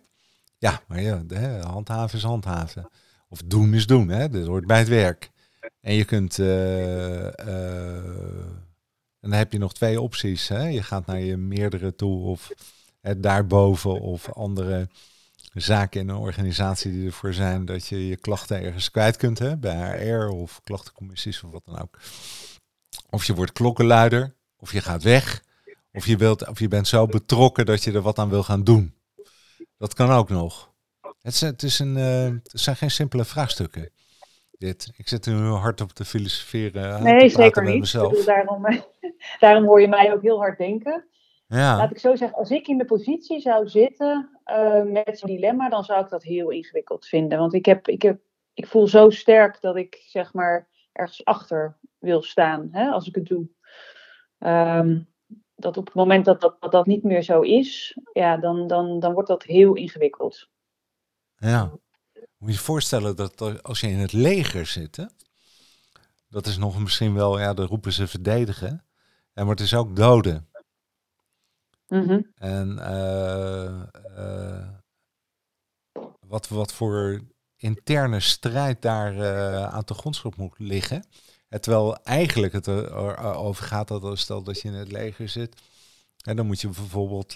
Ja, 0.58 0.80
maar 0.88 1.02
ja, 1.02 1.24
handhaven 1.60 2.18
is 2.18 2.24
handhaven. 2.24 2.90
Of 3.30 3.42
doen 3.46 3.74
is 3.74 3.88
doen, 3.88 4.10
hè. 4.10 4.30
Dat 4.30 4.48
hoort 4.48 4.68
bij 4.68 4.80
het 4.80 4.88
werk. 4.88 5.32
En 5.82 5.94
je 5.94 6.06
kunt... 6.06 6.38
Uh, 6.38 7.26
en 9.26 9.32
dan 9.32 9.40
heb 9.40 9.52
je 9.52 9.58
nog 9.58 9.74
twee 9.74 10.02
opties. 10.02 10.48
Hè? 10.48 10.68
Je 10.68 10.84
gaat 10.84 11.06
naar 11.06 11.20
je 11.20 11.38
meerdere 11.38 11.96
toe 11.96 12.26
of 12.26 12.52
daarboven 13.18 14.02
of 14.02 14.32
andere 14.32 14.90
zaken 15.54 16.00
in 16.00 16.10
een 16.10 16.16
organisatie 16.16 16.92
die 16.92 17.06
ervoor 17.06 17.34
zijn 17.34 17.66
dat 17.66 17.88
je 17.88 18.08
je 18.08 18.18
klachten 18.18 18.62
ergens 18.62 18.92
kwijt 18.92 19.18
kunt. 19.18 19.40
Hè? 19.40 19.58
Bij 19.58 20.08
HR 20.08 20.28
of 20.28 20.62
klachtencommissies 20.64 21.44
of 21.44 21.52
wat 21.52 21.66
dan 21.66 21.82
ook. 21.82 22.00
Of 23.10 23.26
je 23.26 23.36
wordt 23.36 23.52
klokkenluider. 23.52 24.36
Of 24.58 24.72
je 24.72 24.82
gaat 24.82 25.04
weg. 25.04 25.44
Of 25.92 26.06
je, 26.06 26.18
wilt, 26.18 26.48
of 26.48 26.60
je 26.60 26.68
bent 26.68 26.88
zo 26.88 27.06
betrokken 27.06 27.66
dat 27.66 27.84
je 27.84 27.92
er 27.92 28.02
wat 28.02 28.20
aan 28.20 28.30
wil 28.30 28.44
gaan 28.44 28.64
doen. 28.64 28.94
Dat 29.78 29.94
kan 29.94 30.12
ook 30.12 30.30
nog. 30.30 30.74
Het, 31.22 31.40
het, 31.40 31.64
is 31.64 31.80
een, 31.80 31.98
uh, 31.98 32.24
het 32.24 32.62
zijn 32.62 32.76
geen 32.76 32.92
simpele 32.92 33.26
vraagstukken. 33.26 33.90
Dit. 34.58 34.94
Ik 34.98 35.08
zit 35.08 35.26
nu 35.26 35.34
hard 35.34 35.82
op 35.82 35.92
te 35.92 36.06
filosoferen. 36.06 37.04
Nee, 37.04 37.30
zeker 37.30 37.64
niet. 37.64 38.26
daarom, 38.26 38.66
daarom 39.40 39.66
hoor 39.66 39.82
je 39.82 39.88
mij 39.88 40.14
ook 40.14 40.22
heel 40.22 40.38
hard 40.38 40.58
denken. 40.58 41.06
Ja. 41.48 41.78
Laat 41.78 41.92
ik 41.92 42.00
zo 42.00 42.16
zeggen, 42.16 42.38
als 42.38 42.52
ik 42.52 42.68
in 42.68 42.78
de 42.78 42.86
positie 42.86 43.40
zou 43.40 43.68
zitten 43.68 44.30
uh, 44.46 44.84
met 44.84 45.20
zo'n 45.20 45.30
dilemma, 45.30 45.70
dan 45.70 45.84
zou 45.84 46.04
ik 46.04 46.10
dat 46.10 46.24
heel 46.24 46.50
ingewikkeld 46.50 47.06
vinden. 47.06 47.40
Want 47.40 47.54
ik, 47.54 47.66
heb, 47.66 47.88
ik, 47.88 48.02
heb, 48.02 48.20
ik 48.54 48.68
voel 48.68 48.88
zo 48.88 49.10
sterk 49.10 49.62
dat 49.62 49.76
ik 49.76 50.04
zeg 50.08 50.34
maar 50.34 50.68
ergens 50.92 51.26
achter 51.26 51.78
wil 52.00 52.22
staan 52.22 52.68
hè, 52.72 52.90
als 52.90 53.08
ik 53.08 53.16
het 53.16 53.26
doe. 53.26 53.48
Ehm, 54.38 55.00
dat 55.56 55.78
op 55.78 55.86
het 55.86 55.96
moment 55.96 56.26
dat 56.26 56.42
dat, 56.42 56.56
dat, 56.60 56.72
dat 56.72 56.86
niet 56.86 57.04
meer 57.04 57.22
zo 57.22 57.42
is, 57.42 57.98
ja, 58.14 58.38
dan, 58.38 58.68
dan, 58.68 59.00
dan 59.00 59.14
wordt 59.14 59.28
dat 59.28 59.44
heel 59.44 59.74
ingewikkeld. 59.74 60.50
Ja. 61.36 61.72
Moet 62.38 62.50
je 62.50 62.56
je 62.56 62.62
voorstellen 62.62 63.16
dat 63.16 63.64
als 63.64 63.80
je 63.80 63.88
in 63.88 64.00
het 64.00 64.12
leger 64.12 64.66
zit, 64.66 65.06
dat 66.30 66.48
is 66.48 66.58
nog 66.58 66.80
misschien 66.80 67.14
wel, 67.14 67.40
ja, 67.40 67.54
daar 67.54 67.68
roepen 67.68 67.94
ze 67.94 68.08
verdedigen. 68.08 68.86
En 69.34 69.46
maar 69.46 69.56
het 69.56 69.66
is 69.66 69.74
ook 69.74 69.96
doden. 69.96 70.50
Mm 71.88 72.32
En 72.36 72.78
uh, 72.80 73.82
uh, 74.18 74.68
wat, 76.20 76.48
wat 76.48 76.74
voor 76.74 77.22
interne 77.56 78.20
strijd 78.20 78.82
daar 78.82 79.16
uh, 79.16 79.64
aan 79.64 79.84
de 79.86 79.94
grondschap 79.94 80.36
moet 80.36 80.54
liggen. 80.58 81.06
Terwijl 81.60 82.04
eigenlijk 82.04 82.54
het 82.54 82.68
erover 82.68 83.66
gaat 83.66 83.88
dat 83.88 84.20
stel 84.20 84.44
dat 84.44 84.62
je 84.62 84.68
in 84.68 84.74
het 84.74 84.92
leger 84.92 85.30
zit. 85.30 85.62
En 86.24 86.36
dan 86.36 86.46
moet 86.46 86.62
je 86.62 86.68
bijvoorbeeld. 86.68 87.34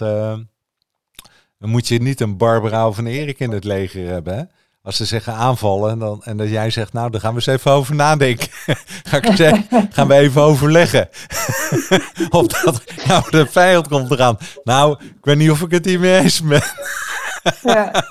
Dan 1.58 1.70
moet 1.70 1.88
je 1.88 1.98
niet 1.98 2.20
een 2.20 2.36
Barbara 2.36 2.88
of 2.88 2.98
een 2.98 3.06
Erik 3.06 3.38
in 3.38 3.50
het 3.50 3.64
leger 3.64 4.06
hebben. 4.06 4.36
Hè? 4.36 4.44
Als 4.82 4.96
ze 4.96 5.04
zeggen 5.04 5.34
aanvallen 5.34 5.90
en, 5.90 5.98
dan, 5.98 6.22
en 6.22 6.36
dat 6.36 6.48
jij 6.48 6.70
zegt, 6.70 6.92
nou, 6.92 7.10
daar 7.10 7.20
gaan 7.20 7.30
we 7.30 7.36
eens 7.36 7.46
even 7.46 7.70
over 7.70 7.94
nadenken. 7.94 8.48
Ga 9.10 9.16
ik 9.16 9.36
zeggen, 9.36 9.88
gaan 9.90 10.08
we 10.08 10.14
even 10.14 10.42
overleggen. 10.42 11.08
of 12.30 12.46
dat 12.46 12.84
nou, 13.06 13.30
de 13.30 13.46
vijand 13.46 13.88
komt 13.88 14.10
eraan. 14.10 14.36
Nou, 14.64 15.04
ik 15.04 15.24
weet 15.24 15.36
niet 15.36 15.50
of 15.50 15.62
ik 15.62 15.70
het 15.70 15.84
hiermee 15.84 16.18
eens 16.18 16.42
ben. 16.42 16.62
ja. 17.62 17.92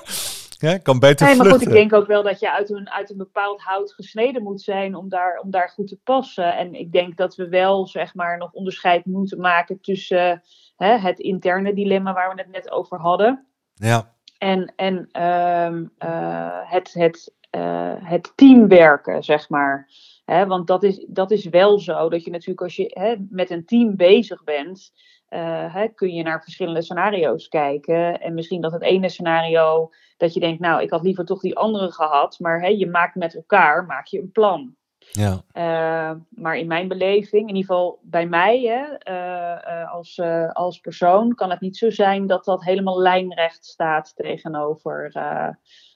Ja, 0.60 0.78
kan 0.78 0.98
beter 0.98 1.26
nee, 1.26 1.36
maar 1.36 1.50
goed, 1.50 1.62
ik 1.62 1.70
denk 1.70 1.92
ook 1.92 2.06
wel 2.06 2.22
dat 2.22 2.40
je 2.40 2.52
uit 2.52 2.70
een, 2.70 2.90
uit 2.90 3.10
een 3.10 3.16
bepaald 3.16 3.60
hout 3.60 3.92
gesneden 3.92 4.42
moet 4.42 4.60
zijn 4.60 4.94
om 4.94 5.08
daar, 5.08 5.40
om 5.42 5.50
daar 5.50 5.68
goed 5.68 5.88
te 5.88 5.98
passen. 6.04 6.56
En 6.56 6.74
ik 6.74 6.92
denk 6.92 7.16
dat 7.16 7.34
we 7.34 7.48
wel, 7.48 7.86
zeg 7.86 8.14
maar, 8.14 8.38
nog 8.38 8.52
onderscheid 8.52 9.04
moeten 9.04 9.40
maken 9.40 9.80
tussen 9.80 10.42
hè, 10.76 10.98
het 10.98 11.18
interne 11.18 11.74
dilemma 11.74 12.12
waar 12.12 12.34
we 12.34 12.42
het 12.42 12.52
net 12.52 12.70
over 12.70 12.98
hadden. 12.98 13.46
Ja. 13.74 14.14
En, 14.40 14.72
en 14.76 15.08
uh, 15.12 15.80
uh, 16.10 16.70
het, 16.70 16.92
het, 16.92 17.34
uh, 17.56 17.94
het 17.98 18.32
teamwerken, 18.34 19.22
zeg 19.22 19.48
maar. 19.48 19.88
Want 20.24 20.66
dat 20.66 20.82
is, 20.82 21.04
dat 21.08 21.30
is 21.30 21.44
wel 21.44 21.78
zo 21.78 22.08
dat 22.08 22.24
je 22.24 22.30
natuurlijk 22.30 22.60
als 22.60 22.76
je 22.76 23.26
met 23.30 23.50
een 23.50 23.64
team 23.64 23.96
bezig 23.96 24.44
bent, 24.44 24.92
hè, 25.28 25.88
kun 25.88 26.14
je 26.14 26.22
naar 26.22 26.42
verschillende 26.42 26.82
scenario's 26.82 27.48
kijken. 27.48 28.20
En 28.20 28.34
misschien 28.34 28.60
dat 28.60 28.72
het 28.72 28.82
ene 28.82 29.08
scenario 29.08 29.90
dat 30.16 30.34
je 30.34 30.40
denkt, 30.40 30.60
nou, 30.60 30.82
ik 30.82 30.90
had 30.90 31.02
liever 31.02 31.24
toch 31.24 31.40
die 31.40 31.56
andere 31.56 31.92
gehad. 31.92 32.38
Maar 32.38 32.72
je 32.72 32.86
maakt 32.86 33.14
met 33.14 33.34
elkaar, 33.34 33.84
maak 33.84 34.06
je 34.06 34.18
een 34.18 34.32
plan. 34.32 34.76
Ja. 35.12 35.42
Uh, 35.52 36.16
maar 36.28 36.56
in 36.56 36.66
mijn 36.66 36.88
beleving, 36.88 37.48
in 37.48 37.56
ieder 37.56 37.74
geval 37.74 38.00
bij 38.02 38.26
mij 38.26 38.60
hè, 38.60 39.12
uh, 39.12 39.92
als, 39.92 40.20
als 40.52 40.80
persoon, 40.80 41.34
kan 41.34 41.50
het 41.50 41.60
niet 41.60 41.76
zo 41.76 41.90
zijn 41.90 42.26
dat 42.26 42.44
dat 42.44 42.64
helemaal 42.64 43.00
lijnrecht 43.00 43.64
staat 43.64 44.12
tegenover 44.16 45.12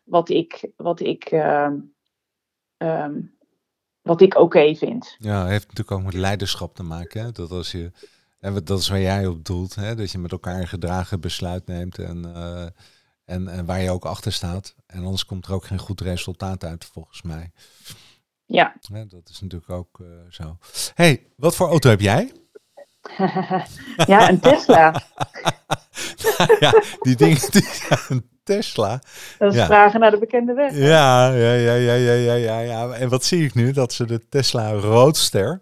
wat 0.05 0.29
ik, 0.29 0.71
wat 0.77 1.01
ik, 1.01 1.33
um, 2.79 3.37
wat 4.03 4.21
ik 4.21 4.39
oké 4.39 4.75
vind. 4.75 5.17
Ja, 5.19 5.41
het 5.41 5.49
heeft 5.49 5.67
natuurlijk 5.69 5.97
ook 5.97 6.05
met 6.05 6.15
leiderschap 6.15 6.75
te 6.75 6.83
maken. 6.83 7.25
Hè? 7.25 7.33
Dat 7.33 7.51
als 7.51 7.73
je 7.73 7.93
en 8.41 8.65
dat 8.65 8.79
is 8.79 8.89
waar 8.89 9.01
jij 9.01 9.27
op 9.27 9.45
doelt, 9.45 9.75
hè? 9.75 9.95
dat 9.95 10.11
je 10.11 10.19
met 10.19 10.33
elkaar 10.33 10.61
een 10.61 10.69
gedragen 10.69 11.21
besluit 11.21 11.67
neemt 11.67 11.99
en, 11.99 12.35
en, 13.25 13.49
en, 13.49 13.65
waar 13.65 13.81
je 13.81 13.91
ook 13.91 14.05
achter 14.05 14.33
staat. 14.33 14.75
En 14.87 15.05
anders 15.05 15.27
komt 15.27 15.47
er 15.47 15.53
ook 15.53 15.65
geen 15.65 15.79
goed 15.79 16.01
resultaat 16.01 16.65
uit, 16.65 16.85
volgens 16.85 17.23
mij. 17.23 17.53
Ja. 18.47 18.75
dat 19.09 19.29
is 19.31 19.41
natuurlijk 19.41 19.71
ook 19.71 19.99
uh, 20.03 20.07
zo. 20.31 20.59
hey, 20.95 21.27
wat 21.37 21.57
voor 21.57 21.69
auto 21.69 21.89
heb 21.91 22.01
jij? 22.01 22.33
ja, 24.07 24.29
een 24.29 24.41
Tesla. 24.41 25.03
ja, 26.61 26.83
die 27.01 27.17
dingen, 27.17 27.51
die, 27.51 27.69
een 28.09 28.29
Tesla. 28.43 29.03
Dat 29.39 29.55
is 29.55 29.65
vragen 29.65 30.01
naar 30.01 30.11
de 30.11 30.19
bekende 30.19 30.53
weg. 30.53 30.75
Ja, 30.77 31.33
ja, 31.35 31.53
ja, 31.53 31.75
ja, 31.75 31.95
ja, 31.95 32.35
ja, 32.35 32.59
ja. 32.59 32.93
En 32.93 33.09
wat 33.09 33.25
zie 33.25 33.45
ik 33.45 33.55
nu? 33.55 33.73
Dat 33.73 33.93
ze 33.93 34.07
de 34.07 34.29
Tesla 34.29 34.73
Roadster 34.73 35.61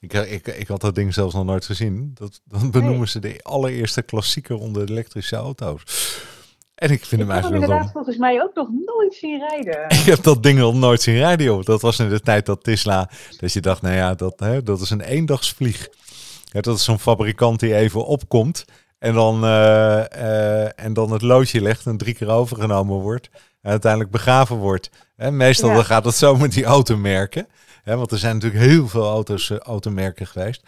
ik, 0.00 0.12
ik, 0.12 0.46
ik 0.46 0.68
had 0.68 0.80
dat 0.80 0.94
ding 0.94 1.14
zelfs 1.14 1.34
nog 1.34 1.44
nooit 1.44 1.64
gezien. 1.64 2.10
Dat, 2.14 2.40
dan 2.44 2.70
benoemen 2.70 3.08
ze 3.08 3.18
de 3.18 3.40
allereerste 3.42 4.02
klassieker 4.02 4.56
onder 4.56 4.86
de 4.86 4.92
elektrische 4.92 5.36
auto's. 5.36 5.82
En 6.78 6.90
ik 6.90 7.04
vind 7.04 7.12
ik 7.12 7.18
hem 7.18 7.30
eigenlijk 7.30 7.60
heb 7.60 7.70
wel 7.70 7.78
inderdaad 7.78 7.92
volgens 7.92 8.16
mij 8.16 8.42
ook 8.42 8.54
nog 8.54 8.68
nooit 8.86 9.14
zien 9.14 9.38
rijden. 9.48 9.84
Ik 9.98 10.04
heb 10.04 10.22
dat 10.22 10.42
ding 10.42 10.58
nog 10.58 10.74
nooit 10.74 11.02
zien 11.02 11.16
rijden, 11.16 11.46
joh. 11.46 11.64
Dat 11.64 11.80
was 11.80 11.98
in 11.98 12.08
de 12.08 12.20
tijd 12.20 12.46
dat 12.46 12.64
Tesla, 12.64 13.10
dat 13.38 13.52
je 13.52 13.60
dacht, 13.60 13.82
nou 13.82 13.94
ja, 13.94 14.14
dat, 14.14 14.40
hè, 14.40 14.62
dat 14.62 14.80
is 14.80 14.90
een 14.90 15.00
eendagsvlieg. 15.00 15.88
Ja, 16.44 16.60
dat 16.60 16.76
is 16.76 16.84
zo'n 16.84 16.98
fabrikant 16.98 17.60
die 17.60 17.74
even 17.74 18.04
opkomt 18.06 18.64
en 18.98 19.14
dan, 19.14 19.44
eh, 19.44 20.64
eh, 20.64 20.70
en 20.76 20.92
dan 20.92 21.12
het 21.12 21.22
loodje 21.22 21.60
legt 21.60 21.86
en 21.86 21.96
drie 21.96 22.14
keer 22.14 22.28
overgenomen 22.28 22.96
wordt. 22.96 23.28
En 23.62 23.70
uiteindelijk 23.70 24.10
begraven 24.10 24.56
wordt. 24.56 24.90
Hè, 25.16 25.30
meestal 25.30 25.68
Ja. 25.68 25.74
dan 25.74 25.84
gaat 25.84 26.04
het 26.04 26.14
zo 26.14 26.36
met 26.36 26.52
die 26.52 26.64
automerken. 26.64 27.46
Hè, 27.82 27.96
want 27.96 28.12
er 28.12 28.18
zijn 28.18 28.34
natuurlijk 28.34 28.64
heel 28.64 28.88
veel 28.88 29.08
auto's, 29.08 29.50
eh, 29.50 29.58
automerken 29.58 30.26
geweest. 30.26 30.62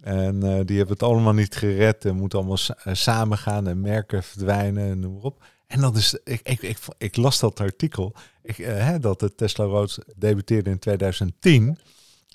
En 0.00 0.42
eh, 0.42 0.60
die 0.64 0.76
hebben 0.76 0.94
het 0.94 1.02
allemaal 1.02 1.32
niet 1.32 1.56
gered. 1.56 2.04
En 2.04 2.16
moeten 2.16 2.38
allemaal 2.38 2.58
eh, 2.84 2.94
samen 2.94 3.38
gaan 3.38 3.68
en 3.68 3.80
merken 3.80 4.22
verdwijnen 4.22 4.90
en 4.90 5.00
noem 5.00 5.12
maar 5.12 5.22
op. 5.22 5.42
En 5.66 5.80
dat 5.80 5.96
is, 5.96 6.18
ik, 6.24 6.40
ik, 6.42 6.62
ik, 6.62 6.78
ik 6.98 7.16
las 7.16 7.38
dat 7.38 7.60
artikel, 7.60 8.14
ik, 8.42 8.58
eh, 8.58 8.86
hè, 8.86 8.98
dat 8.98 9.20
de 9.20 9.34
Tesla 9.34 9.64
Road 9.64 9.98
debuteerde 10.16 10.70
in 10.70 10.78
2010. 10.78 11.78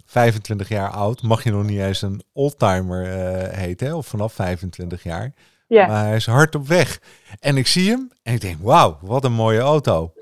25 0.05 0.69
jaar 0.69 0.89
oud, 0.89 1.21
mag 1.21 1.43
je 1.43 1.51
nog 1.51 1.63
niet 1.63 1.79
eens 1.79 2.01
een 2.01 2.21
oldtimer 2.33 3.05
eh 3.05 3.57
heten, 3.57 3.87
hè, 3.87 3.93
of 3.93 4.07
vanaf 4.07 4.33
25 4.33 5.03
jaar. 5.03 5.33
Ja, 5.67 5.87
Maar 5.87 6.05
hij 6.05 6.15
is 6.15 6.25
hard 6.25 6.55
op 6.55 6.67
weg. 6.67 6.99
En 7.39 7.57
ik 7.57 7.67
zie 7.67 7.89
hem 7.89 8.11
en 8.23 8.33
ik 8.33 8.41
denk, 8.41 8.57
wauw, 8.61 8.97
wat 9.01 9.23
een 9.23 9.33
mooie 9.33 9.59
auto. 9.59 10.13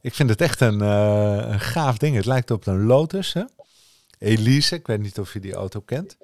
Ik 0.00 0.14
vind 0.14 0.30
het 0.30 0.40
echt 0.40 0.60
een, 0.60 0.80
een 0.80 1.60
gaaf 1.60 1.98
ding. 1.98 2.16
Het 2.16 2.24
lijkt 2.24 2.50
op 2.50 2.66
een 2.66 2.84
Lotus, 2.84 3.32
hè? 3.32 3.42
Elise, 4.18 4.74
ik 4.74 4.86
weet 4.86 5.00
niet 5.00 5.18
of 5.18 5.32
je 5.32 5.40
die 5.40 5.54
auto 5.54 5.80
kent. 5.80 6.16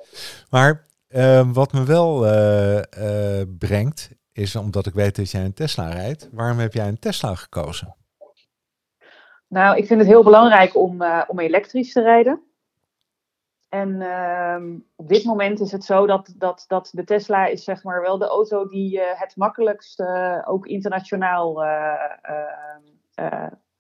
Maar 0.51 0.87
eh, 1.09 1.49
wat 1.53 1.73
me 1.73 1.85
wel 1.85 2.27
eh, 2.27 3.41
eh, 3.41 3.49
brengt, 3.59 4.11
is 4.33 4.57
omdat 4.57 4.87
ik 4.87 4.95
weet 4.95 5.17
dat 5.17 5.31
jij 5.31 5.45
een 5.45 5.55
Tesla 5.55 5.89
rijdt. 5.89 6.29
Waarom 6.33 6.59
heb 6.59 6.73
jij 6.73 6.89
een 6.89 6.99
Tesla 6.99 7.35
gekozen? 7.35 7.95
nou, 9.49 9.77
ik 9.77 9.87
vind 9.87 10.01
het 10.01 10.09
heel 10.09 10.25
belangrijk 10.25 10.77
om, 10.77 11.03
eh, 11.03 11.23
om 11.27 11.39
elektrisch 11.39 11.93
te 11.93 12.03
rijden. 12.03 12.43
En 13.69 14.03
ehm, 14.03 14.79
op 14.97 15.09
dit 15.09 15.25
moment 15.25 15.61
is 15.61 15.73
het 15.73 15.85
zo 15.85 16.07
dat, 16.07 16.35
dat, 16.37 16.65
dat 16.69 16.91
de 16.93 17.05
Tesla 17.05 17.47
is 17.47 17.65
zeg 17.65 17.83
maar 17.83 18.01
wel 18.01 18.19
de 18.19 18.27
auto 18.27 18.69
die 18.69 19.01
het 19.01 19.37
makkelijkst 19.37 20.03
ook 20.45 20.67
internationaal 20.67 21.65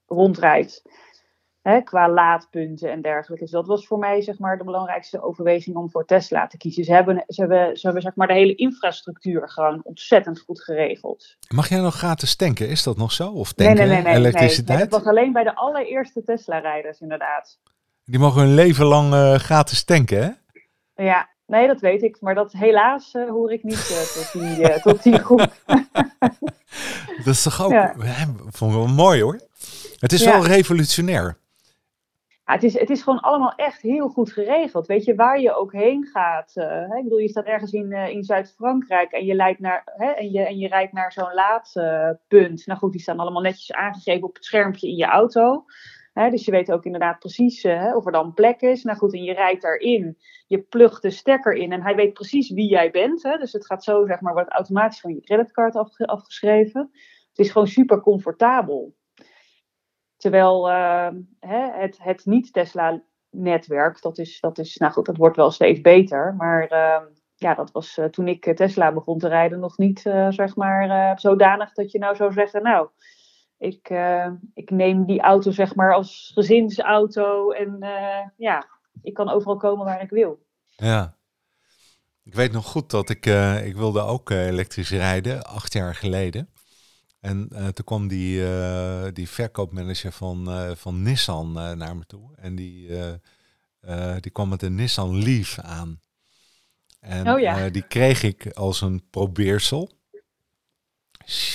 rondrijdt. 0.07 0.83
Hè, 1.65 1.81
qua 1.81 2.09
laadpunten 2.09 2.91
en 2.91 3.03
dergelijke. 3.03 3.45
Dus 3.45 3.53
dat 3.53 3.67
was 3.67 3.87
voor 3.87 3.99
mij 3.99 4.23
zeg 4.23 4.39
maar 4.39 4.59
de 4.59 4.65
belangrijkste 4.65 5.23
overweging 5.23 5.77
om 5.77 5.91
voor 5.91 6.05
Tesla 6.05 6.47
te 6.47 6.57
kiezen. 6.57 6.85
Ze 6.85 6.93
hebben, 6.93 7.25
ze 7.27 7.41
hebben, 7.41 7.77
ze 7.77 7.81
hebben 7.85 8.03
zeg 8.03 8.15
maar 8.15 8.27
de 8.27 8.33
hele 8.33 8.55
infrastructuur 8.55 9.49
gewoon 9.49 9.81
ontzettend 9.85 10.41
goed 10.41 10.63
geregeld. 10.63 11.37
Mag 11.55 11.69
jij 11.69 11.81
nog 11.81 11.95
gratis 11.95 12.37
tanken? 12.37 12.69
Is 12.69 12.83
dat 12.83 12.97
nog 12.97 13.13
zo? 13.13 13.31
Of 13.31 13.53
tanken, 13.53 13.77
nee, 13.77 13.87
nee, 13.87 14.03
nee, 14.03 14.15
elektriciteit? 14.15 14.79
nee. 14.79 14.89
Dat 14.89 14.99
was 15.03 15.09
alleen 15.09 15.33
bij 15.33 15.45
de 15.45 15.55
allereerste 15.55 16.23
Tesla-rijders 16.23 17.01
inderdaad. 17.01 17.59
Die 18.05 18.19
mogen 18.19 18.41
hun 18.43 18.55
leven 18.55 18.85
lang 18.87 19.13
eh, 19.13 19.35
gratis 19.35 19.85
tanken, 19.85 20.23
hè? 20.23 20.31
Ja, 21.05 21.29
nee, 21.47 21.67
dat 21.67 21.81
weet 21.81 22.03
ik. 22.03 22.17
Maar 22.21 22.35
dat 22.35 22.53
helaas 22.53 23.15
eh, 23.15 23.29
hoor 23.29 23.53
ik 23.53 23.63
niet 23.63 23.75
eh, 23.91 24.23
tot, 24.23 24.33
die, 24.33 24.81
tot 24.93 25.03
die 25.03 25.19
groep. 25.19 25.53
Dat 27.25 27.35
is 27.35 27.43
toch 27.43 27.63
ook, 27.65 27.71
Ja. 27.71 27.95
ja. 27.99 28.27
vond 28.51 28.71
ik 28.73 28.77
wel 28.79 28.87
mooi 28.87 29.23
hoor. 29.23 29.41
Het 29.99 30.13
is 30.13 30.23
Ja. 30.23 30.31
wel 30.33 30.47
revolutionair. 30.47 31.43
Het, 32.45 32.63
is, 32.63 32.79
het 32.79 32.91
is 32.91 33.03
gewoon 33.03 33.21
allemaal 33.21 33.55
echt 33.55 33.83
heel 33.83 34.09
goed 34.09 34.33
geregeld. 34.33 34.87
Weet 34.87 35.05
je, 35.05 35.15
waar 35.15 35.41
je 35.41 35.55
ook 35.55 35.73
heen 35.73 36.05
gaat. 36.07 36.57
eh, 36.57 36.67
hè, 36.67 36.97
ik 36.97 37.03
bedoel, 37.03 37.19
je 37.19 37.29
staat 37.29 37.45
ergens 37.45 37.73
in, 37.73 37.93
eh, 37.93 38.09
in 38.09 38.25
Zuid-Frankrijk 38.25 39.13
en 39.13 39.25
je, 39.25 39.57
naar, 39.59 39.85
en, 39.97 40.31
je, 40.31 40.41
en 40.47 40.59
je 40.59 40.69
rijdt 40.69 40.93
naar 40.93 41.13
zo'n 41.13 41.35
laadpunt. 41.35 42.67
nou 42.67 42.79
goed, 42.79 42.93
die 42.93 43.01
staan 43.01 43.19
allemaal 43.19 43.43
netjes 43.43 43.73
aangegeven 43.73 44.29
op 44.29 44.35
het 44.35 44.45
schermpje 44.45 44.89
in 44.89 44.97
je 44.97 45.05
auto. 45.05 45.65
Dus 46.15 46.45
je 46.45 46.51
weet 46.51 46.73
ook 46.73 46.85
inderdaad 46.85 47.19
precies 47.19 47.65
eh, 47.65 47.97
of 47.97 48.07
er 48.07 48.13
dan 48.13 48.35
plek 48.35 48.61
is. 48.61 48.83
Nou 48.83 48.99
goed, 48.99 49.13
en 49.13 49.23
je 49.23 49.33
rijdt 49.33 49.63
daarin. 49.63 50.19
Je 50.47 50.63
plugt 50.63 51.03
de 51.03 51.11
stekker 51.11 51.53
in 51.53 51.73
en 51.73 51.83
hij 51.83 51.95
weet 51.95 52.13
precies 52.13 52.51
wie 52.51 52.69
jij 52.69 52.91
bent. 52.91 53.23
Dus 53.23 53.53
het 53.53 53.67
gaat 53.67 53.85
zo, 53.85 54.07
zeg 54.07 54.21
maar, 54.21 54.33
wordt 54.33 54.53
automatisch 54.53 55.01
van 55.01 55.15
je 55.15 55.21
creditcard 55.21 55.77
afge- 55.77 56.07
afgeschreven. 56.07 56.91
Het 57.29 57.39
is 57.39 57.51
gewoon 57.51 57.67
super 57.69 58.01
comfortabel. 58.01 58.95
Terwijl 60.25 60.71
eh, 60.71 61.09
hè, 61.41 61.81
het, 61.81 61.99
het 62.01 62.27
niet-Tesla-netwerk, 62.27 64.03
dat 64.03 64.19
is, 64.19 64.41
dat 64.41 64.59
is, 64.59 64.77
nou 64.77 64.93
goed, 64.93 65.07
dat 65.07 65.17
wordt 65.17 65.37
wel 65.37 65.51
steeds 65.51 65.81
beter. 65.81 66.35
Maar 66.35 66.67
eh, 66.67 67.03
ja, 67.37 67.55
dat 67.55 67.73
was 67.73 67.99
eh, 67.99 68.05
toen 68.05 68.29
ik 68.29 68.47
eh, 68.47 68.55
Tesla 68.55 68.93
begon 68.93 69.19
te 69.19 69.29
rijden 69.29 69.61
nog 69.61 69.79
niet, 69.79 70.07
eh, 70.07 70.31
zeg 70.31 70.57
maar, 70.57 71.21
zodanig 71.21 71.73
dat 71.73 71.91
je 71.93 71.99
nou 71.99 72.17
zou 72.17 72.33
zeggen, 72.33 72.63
nou, 72.63 72.89
ik, 73.59 73.93
ik 74.55 74.71
neem 74.71 75.07
die 75.07 75.21
auto, 75.21 75.51
zeg 75.51 75.75
maar, 75.75 75.95
als 75.95 76.31
gezinsauto 76.35 77.51
en 77.51 77.79
ja, 78.37 78.67
ik 79.03 79.15
kan 79.15 79.29
overal 79.29 79.57
komen 79.57 79.85
waar 79.85 80.03
ik 80.03 80.11
wil. 80.11 80.47
Ja. 80.67 81.17
Ik 82.23 82.35
weet 82.35 82.53
nog 82.53 82.67
goed 82.67 82.91
dat 82.91 83.09
ik, 83.09 83.27
ik 83.65 83.77
wilde 83.77 84.01
ook 84.01 84.31
elektrisch 84.31 84.91
rijden, 84.91 85.45
acht 85.45 85.73
jaar 85.73 85.95
geleden. 85.95 86.54
En 87.25 87.49
eh, 87.53 87.67
toen 87.67 87.85
kwam 87.85 88.09
die, 88.09 88.47
eh, 88.47 89.07
die 89.13 89.29
verkoopmanager 89.29 90.13
van, 90.13 90.51
eh, 90.51 90.71
van 90.75 91.03
Nissan 91.03 91.53
naar 91.53 91.97
me 91.97 92.07
toe. 92.07 92.31
En 92.37 92.55
die, 92.55 92.89
die 94.21 94.31
kwam 94.33 94.49
met 94.49 94.63
een 94.63 94.75
Nissan 94.75 95.23
Leaf 95.23 95.59
aan. 95.59 96.01
En 97.01 97.33
Oh 97.33 97.41
ja. 97.41 97.69
die 97.69 97.87
kreeg 97.87 98.23
ik 98.23 98.47
als 98.53 98.81
een 98.81 99.03
probeersel. 99.11 99.91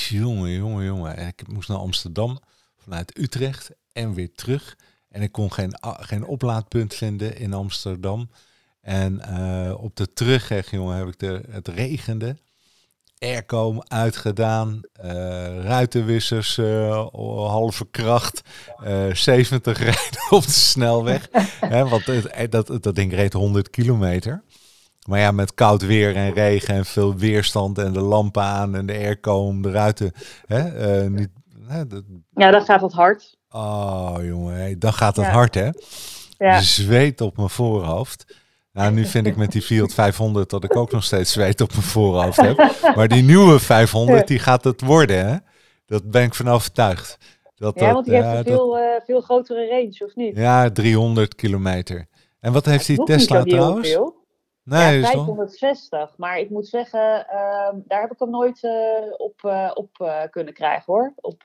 Jongen, 0.10 0.52
jongen, 0.52 0.86
jongen. 0.86 1.18
En 1.18 1.28
Ik 1.28 1.48
moest 1.48 1.70
naar 1.70 1.78
Amsterdam 1.78 2.40
vanuit 2.78 3.18
Utrecht 3.18 3.72
en 3.92 4.14
weer 4.14 4.34
terug. 4.34 4.78
En 5.10 5.22
ik 5.22 5.32
kon 5.32 5.54
geen, 5.54 5.78
geen 5.82 6.26
oplaadpunt 6.26 6.94
vinden 6.94 7.38
in 7.38 7.54
Amsterdam. 7.54 8.30
En 8.82 9.28
op 9.76 9.96
de 9.96 10.14
terugweg, 10.14 10.72
jongen, 10.72 10.98
heb 10.98 11.08
ik 11.08 11.20
de, 11.20 11.44
het 11.50 11.68
regende. 11.68 12.38
Airco 13.20 13.78
uitgedaan, 13.88 14.82
eh 14.94 15.64
ruitenwissers 15.64 16.58
eh, 16.58 17.06
halve 17.48 17.88
kracht, 17.92 18.42
eh 18.84 19.14
70 19.14 19.78
rijden 19.90 20.22
op 20.30 20.44
de 20.44 20.52
snelweg. 20.52 21.28
Hè, 21.60 21.88
want 21.88 22.06
het, 22.06 22.52
dat, 22.52 22.84
dat 22.84 22.96
ding 22.96 23.14
reed 23.14 23.34
100 23.34 23.70
kilometer. 23.70 24.44
Maar 25.08 25.20
ja, 25.20 25.32
met 25.32 25.54
koud 25.54 25.82
weer 25.86 26.16
en 26.16 26.34
regen 26.34 26.74
en 26.76 26.86
veel 26.86 27.16
weerstand 27.16 27.78
en 27.78 27.94
de 27.94 28.02
lampen 28.02 28.44
aan 28.44 28.76
en 28.76 28.86
de 28.86 28.94
airco 28.94 29.34
om 29.46 29.62
de 29.62 29.72
ruiten. 29.72 30.12
Hè, 30.46 30.60
eh, 31.02 31.10
niet, 31.10 31.30
dat- 31.88 32.04
Ja, 32.34 32.52
dan 32.52 32.66
gaat 32.66 32.82
het 32.82 32.94
hard. 32.94 33.38
oh 33.50 34.16
jongen, 34.22 34.80
dan 34.80 34.94
gaat 34.94 35.16
het 35.16 35.26
Ja. 35.26 35.32
hard 35.32 35.56
hè. 35.56 35.70
Ja. 36.38 36.62
Zweet 36.62 37.22
op 37.22 37.38
mijn 37.38 37.50
voorhoofd. 37.50 38.39
Nou, 38.80 38.92
nu 38.92 39.06
vind 39.06 39.28
ik 39.28 39.36
met 39.36 39.52
die 39.52 39.62
Fiat 39.62 39.94
500 39.94 40.50
dat 40.50 40.64
ik 40.64 40.76
ook 40.76 40.92
nog 40.92 41.04
steeds 41.04 41.32
zweet 41.32 41.62
op 41.62 41.70
mijn 41.72 41.82
voorhoofd 41.82 42.42
heb. 42.42 42.58
Maar 42.96 43.08
die 43.08 43.24
nieuwe 43.24 43.60
500, 43.60 44.28
die 44.28 44.40
gaat 44.40 44.64
het 44.64 44.82
worden, 44.82 45.28
hè? 45.28 45.38
Dat 45.86 46.12
ben 46.12 46.24
ik 46.24 46.34
van 46.34 46.48
overtuigd. 46.50 47.18
Dat, 47.56 47.80
Ja, 47.80 47.86
dat, 47.86 47.94
want 47.94 48.06
die 48.06 48.14
heeft 48.16 48.26
ja, 48.26 48.32
een 48.38 48.44
dat- 48.44 48.54
veel, 48.54 48.78
eh, 48.78 49.02
veel 49.06 49.22
grotere 49.22 49.68
range, 49.68 50.06
of 50.06 50.16
niet? 50.16 50.36
ja, 50.38 50.70
300 50.72 51.36
kilometer. 51.36 52.06
En 52.40 52.54
wat 52.54 52.66
heeft 52.66 52.86
die 52.88 53.04
Tesla 53.04 53.44
trouwens? 53.44 53.90
veel. 53.90 54.18
Nee, 54.64 55.00
ja, 55.00 55.08
is 55.08 55.12
toch? 55.12 55.26
560. 55.26 56.14
Maar 56.18 56.40
ik 56.40 56.50
moet 56.50 56.68
zeggen, 56.68 57.28
ehm, 57.28 57.76
daar 57.86 58.02
heb 58.02 58.12
ik 58.12 58.20
hem 58.20 58.30
nooit 58.30 58.64
eh, 58.64 58.72
op, 59.18 59.40
eh, 59.44 59.72
op 59.74 59.90
eh, 60.02 60.22
kunnen 60.30 60.54
krijgen 60.54 60.94
hoor. 60.94 61.14
Op, 61.16 61.42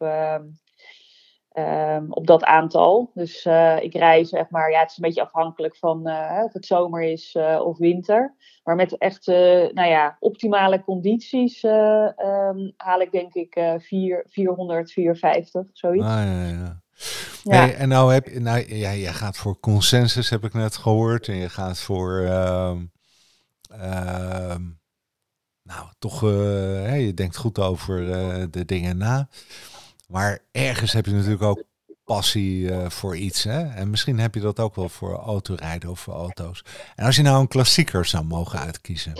ehm, 1.54 2.04
op 2.08 2.26
dat 2.26 2.44
aantal. 2.44 3.10
Dus 3.14 3.44
eh, 3.44 3.76
ik 3.82 3.94
rij 3.94 4.24
zeg 4.24 4.50
maar, 4.50 4.70
ja, 4.70 4.80
het 4.80 4.90
is 4.90 4.96
een 4.96 5.02
beetje 5.02 5.22
afhankelijk 5.22 5.76
van 5.76 6.06
eh, 6.06 6.42
of 6.44 6.52
het 6.52 6.66
zomer 6.66 7.02
is 7.02 7.34
eh, 7.34 7.60
of 7.64 7.78
winter. 7.78 8.34
Maar 8.64 8.76
met 8.76 8.98
echt 8.98 9.26
nou 9.26 9.84
ja, 9.84 10.16
optimale 10.20 10.84
condities 10.84 11.62
eh, 11.62 12.18
ehm, 12.18 12.70
haal 12.76 13.00
ik 13.00 13.12
denk 13.12 13.34
ik 13.34 13.54
eh, 13.54 13.74
vier- 13.78 14.24
400, 14.28 14.92
450, 14.92 15.66
zoiets. 15.72 16.06
Ah, 16.06 16.12
ja, 16.12 16.46
ja. 16.46 16.82
Ja. 17.42 17.56
Hey, 17.56 17.74
en 17.76 17.88
nou 17.88 18.12
heb 18.12 18.28
je, 18.28 18.40
nou, 18.40 18.74
ja, 18.74 18.94
jij 18.94 19.12
gaat 19.12 19.36
voor 19.36 19.60
consensus, 19.60 20.30
heb 20.30 20.44
ik 20.44 20.52
net 20.52 20.76
gehoord. 20.76 21.28
En 21.28 21.36
je 21.36 21.48
gaat 21.48 21.78
voor, 21.78 22.20
ehm, 22.20 22.84
nou, 25.62 25.86
toch, 25.98 26.20
je 26.20 27.12
denkt 27.14 27.36
goed 27.36 27.58
over 27.58 28.06
de 28.50 28.64
dingen 28.64 28.96
na. 28.96 29.28
Maar 30.08 30.38
ergens 30.52 30.92
heb 30.92 31.06
je 31.06 31.12
natuurlijk 31.12 31.42
ook 31.42 31.62
passie 32.04 32.70
eh, 32.70 32.90
voor 32.90 33.16
iets. 33.16 33.44
Hè? 33.44 33.62
En 33.74 33.90
misschien 33.90 34.18
heb 34.18 34.34
je 34.34 34.40
dat 34.40 34.60
ook 34.60 34.74
wel 34.74 34.88
voor 34.88 35.14
autorijden 35.14 35.90
of 35.90 36.00
voor 36.00 36.14
auto's. 36.14 36.64
En 36.96 37.04
als 37.04 37.16
je 37.16 37.22
nou 37.22 37.40
een 37.40 37.48
klassieker 37.48 38.04
zou 38.04 38.24
mogen 38.24 38.58
uitkiezen. 38.58 39.12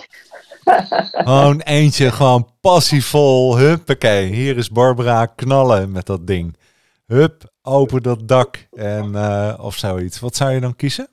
gewoon 1.29 1.61
eentje, 1.61 2.11
gewoon 2.11 2.49
passievol. 2.61 3.59
Huppakee, 3.59 4.27
hier 4.27 4.57
is 4.57 4.71
Barbara 4.71 5.27
knallen 5.27 5.93
met 5.93 6.07
dat 6.07 6.27
ding. 6.27 6.57
Hup, 7.07 7.53
open 7.63 8.03
dat 8.03 8.29
dak 8.29 8.67
en, 8.73 9.15
eh, 9.15 9.59
of 9.61 9.77
zoiets. 9.77 10.21
Wat 10.21 10.37
zou 10.37 10.53
je 10.53 10.61
dan 10.61 10.77
kiezen? 10.77 11.09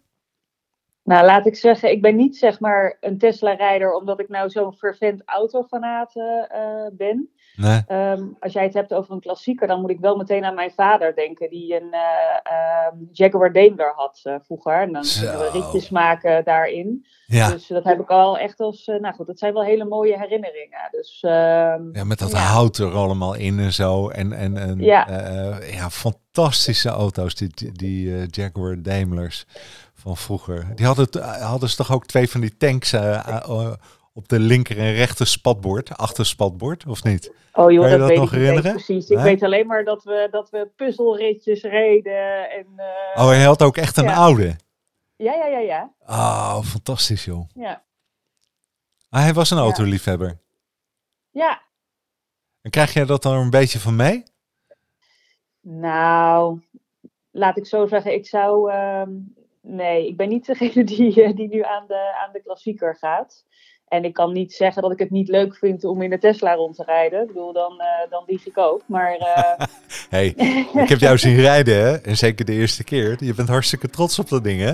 Nou, 1.03 1.25
laat 1.25 1.45
ik 1.45 1.55
zeggen, 1.55 1.91
ik 1.91 2.01
ben 2.01 2.15
niet 2.15 2.37
zeg 2.37 2.59
maar 2.59 2.97
een 2.99 3.17
Tesla-rijder 3.17 3.93
omdat 3.93 4.19
ik 4.19 4.29
nou 4.29 4.49
zo'n 4.49 4.73
fervent 4.73 5.21
autofanaat 5.25 6.15
uh, 6.15 6.87
ben. 6.91 7.29
Nee. 7.55 7.81
Ehm, 7.87 8.23
als 8.39 8.53
jij 8.53 8.63
het 8.63 8.73
hebt 8.73 8.93
over 8.93 9.13
een 9.13 9.19
klassieker, 9.19 9.67
dan 9.67 9.81
moet 9.81 9.89
ik 9.89 9.99
wel 9.99 10.15
meteen 10.15 10.45
aan 10.45 10.55
mijn 10.55 10.71
vader 10.71 11.15
denken, 11.15 11.49
die 11.49 11.75
een 11.75 11.93
uh, 11.93 13.01
Jaguar 13.11 13.53
Daimler 13.53 13.93
had 13.95 14.21
uh, 14.23 14.35
vroeger. 14.45 14.81
En 14.81 14.91
dan 14.91 15.03
kunnen 15.19 15.39
we 15.39 15.49
ritjes 15.53 15.89
maken 15.89 16.43
daarin. 16.43 17.05
Ja. 17.25 17.49
Dus 17.49 17.67
dat 17.67 17.83
heb 17.83 17.99
ik 17.99 18.09
al 18.09 18.37
echt 18.37 18.59
als, 18.59 18.85
nou 18.85 19.13
goed, 19.15 19.27
dat 19.27 19.39
zijn 19.39 19.53
wel 19.53 19.63
hele 19.63 19.85
mooie 19.85 20.17
herinneringen. 20.17 20.87
Dus, 20.91 21.19
ehm, 21.21 21.89
ja, 21.93 22.03
met 22.03 22.19
dat 22.19 22.33
hout 22.33 22.77
er 22.77 22.93
allemaal 22.93 23.33
in 23.33 23.59
en 23.59 23.73
zo. 23.73 24.09
En, 24.09 24.33
en, 24.33 24.57
en 24.57 24.79
ja. 24.79 25.07
ja, 25.71 25.89
fantastische 25.89 26.89
auto's, 26.89 27.35
die, 27.35 27.71
die 27.71 28.25
Jaguar 28.29 28.81
Daimlers 28.81 29.45
van 29.93 30.17
vroeger. 30.17 30.67
Die 30.75 30.85
hadden, 30.85 31.07
hadden 31.41 31.69
ze 31.69 31.75
toch 31.75 31.91
ook 31.91 32.05
twee 32.05 32.29
van 32.29 32.41
die 32.41 32.57
tanks 32.57 32.93
op 34.13 34.27
de 34.27 34.39
linker 34.39 34.77
en 34.77 34.93
rechter 34.93 35.27
spatbord, 35.27 35.97
achter 35.97 36.25
spatbord, 36.25 36.85
of 36.87 37.03
niet? 37.03 37.33
Oh 37.53 37.71
joh, 37.71 37.89
dat, 37.89 37.99
dat, 37.99 38.07
weet 38.07 38.17
nog 38.17 38.33
ik 38.33 38.39
herinneren? 38.39 38.71
precies. 38.71 39.09
Ik 39.09 39.17
weet 39.17 39.43
alleen 39.43 39.67
maar 39.67 39.83
dat 39.83 40.03
we, 40.03 40.27
dat 40.31 40.49
we 40.49 40.69
puzzelritjes 40.75 41.61
reden. 41.61 42.49
En, 42.49 42.65
uh, 42.77 43.23
oh, 43.23 43.27
hij 43.27 43.43
had 43.43 43.63
ook 43.63 43.77
echt 43.77 43.97
een 43.97 44.09
oude? 44.09 44.55
Ja, 45.15 45.33
ja, 45.33 45.45
ja, 45.45 45.59
ja. 45.59 45.93
Oh, 46.05 46.61
fantastisch 46.63 47.25
joh. 47.25 47.49
Ja. 47.53 47.83
Ah, 49.09 49.21
hij 49.21 49.33
was 49.33 49.51
een 49.51 49.57
autoliefhebber? 49.57 50.39
Ja. 51.31 51.61
En 52.61 52.71
krijg 52.71 52.93
jij 52.93 53.05
dat 53.05 53.21
dan 53.21 53.37
een 53.37 53.49
beetje 53.49 53.79
van 53.79 53.95
mee? 53.95 54.23
Nou, 55.61 56.61
laat 57.31 57.57
ik 57.57 57.65
zo 57.65 57.87
zeggen, 57.87 58.13
ik 58.13 58.27
zou... 58.27 58.71
Uh, 58.71 59.03
nee, 59.61 60.07
ik 60.07 60.17
ben 60.17 60.29
niet 60.29 60.45
degene 60.45 60.83
die, 60.93 61.33
die 61.33 61.47
nu 61.47 61.63
aan 61.63 61.87
de, 61.87 62.15
aan 62.25 62.31
de 62.31 62.41
klassieker 62.41 62.95
gaat. 62.95 63.45
En 63.91 64.03
ik 64.03 64.13
kan 64.13 64.33
niet 64.33 64.53
zeggen 64.53 64.81
dat 64.81 64.91
ik 64.91 64.99
het 64.99 65.09
niet 65.09 65.27
leuk 65.27 65.55
vind 65.55 65.83
om 65.83 66.01
in 66.01 66.09
de 66.09 66.17
Tesla 66.17 66.53
rond 66.53 66.75
te 66.75 66.83
rijden. 66.83 67.21
Ik 67.21 67.27
bedoel, 67.27 67.53
dan, 67.53 67.73
uh, 67.77 68.09
dan 68.09 68.23
lieg 68.27 68.47
ik 68.47 68.57
ook. 68.57 68.81
Maar, 68.85 69.17
uh... 69.19 69.65
hey, 70.15 70.27
ik 70.73 70.89
heb 70.89 70.99
jou 70.99 71.17
zien 71.17 71.35
rijden, 71.35 71.75
hè? 71.75 71.95
En 71.97 72.17
zeker 72.17 72.45
de 72.45 72.51
eerste 72.51 72.83
keer. 72.83 73.15
Je 73.19 73.33
bent 73.33 73.47
hartstikke 73.47 73.89
trots 73.89 74.19
op 74.19 74.29
dat 74.29 74.43
ding, 74.43 74.61
hè? 74.61 74.73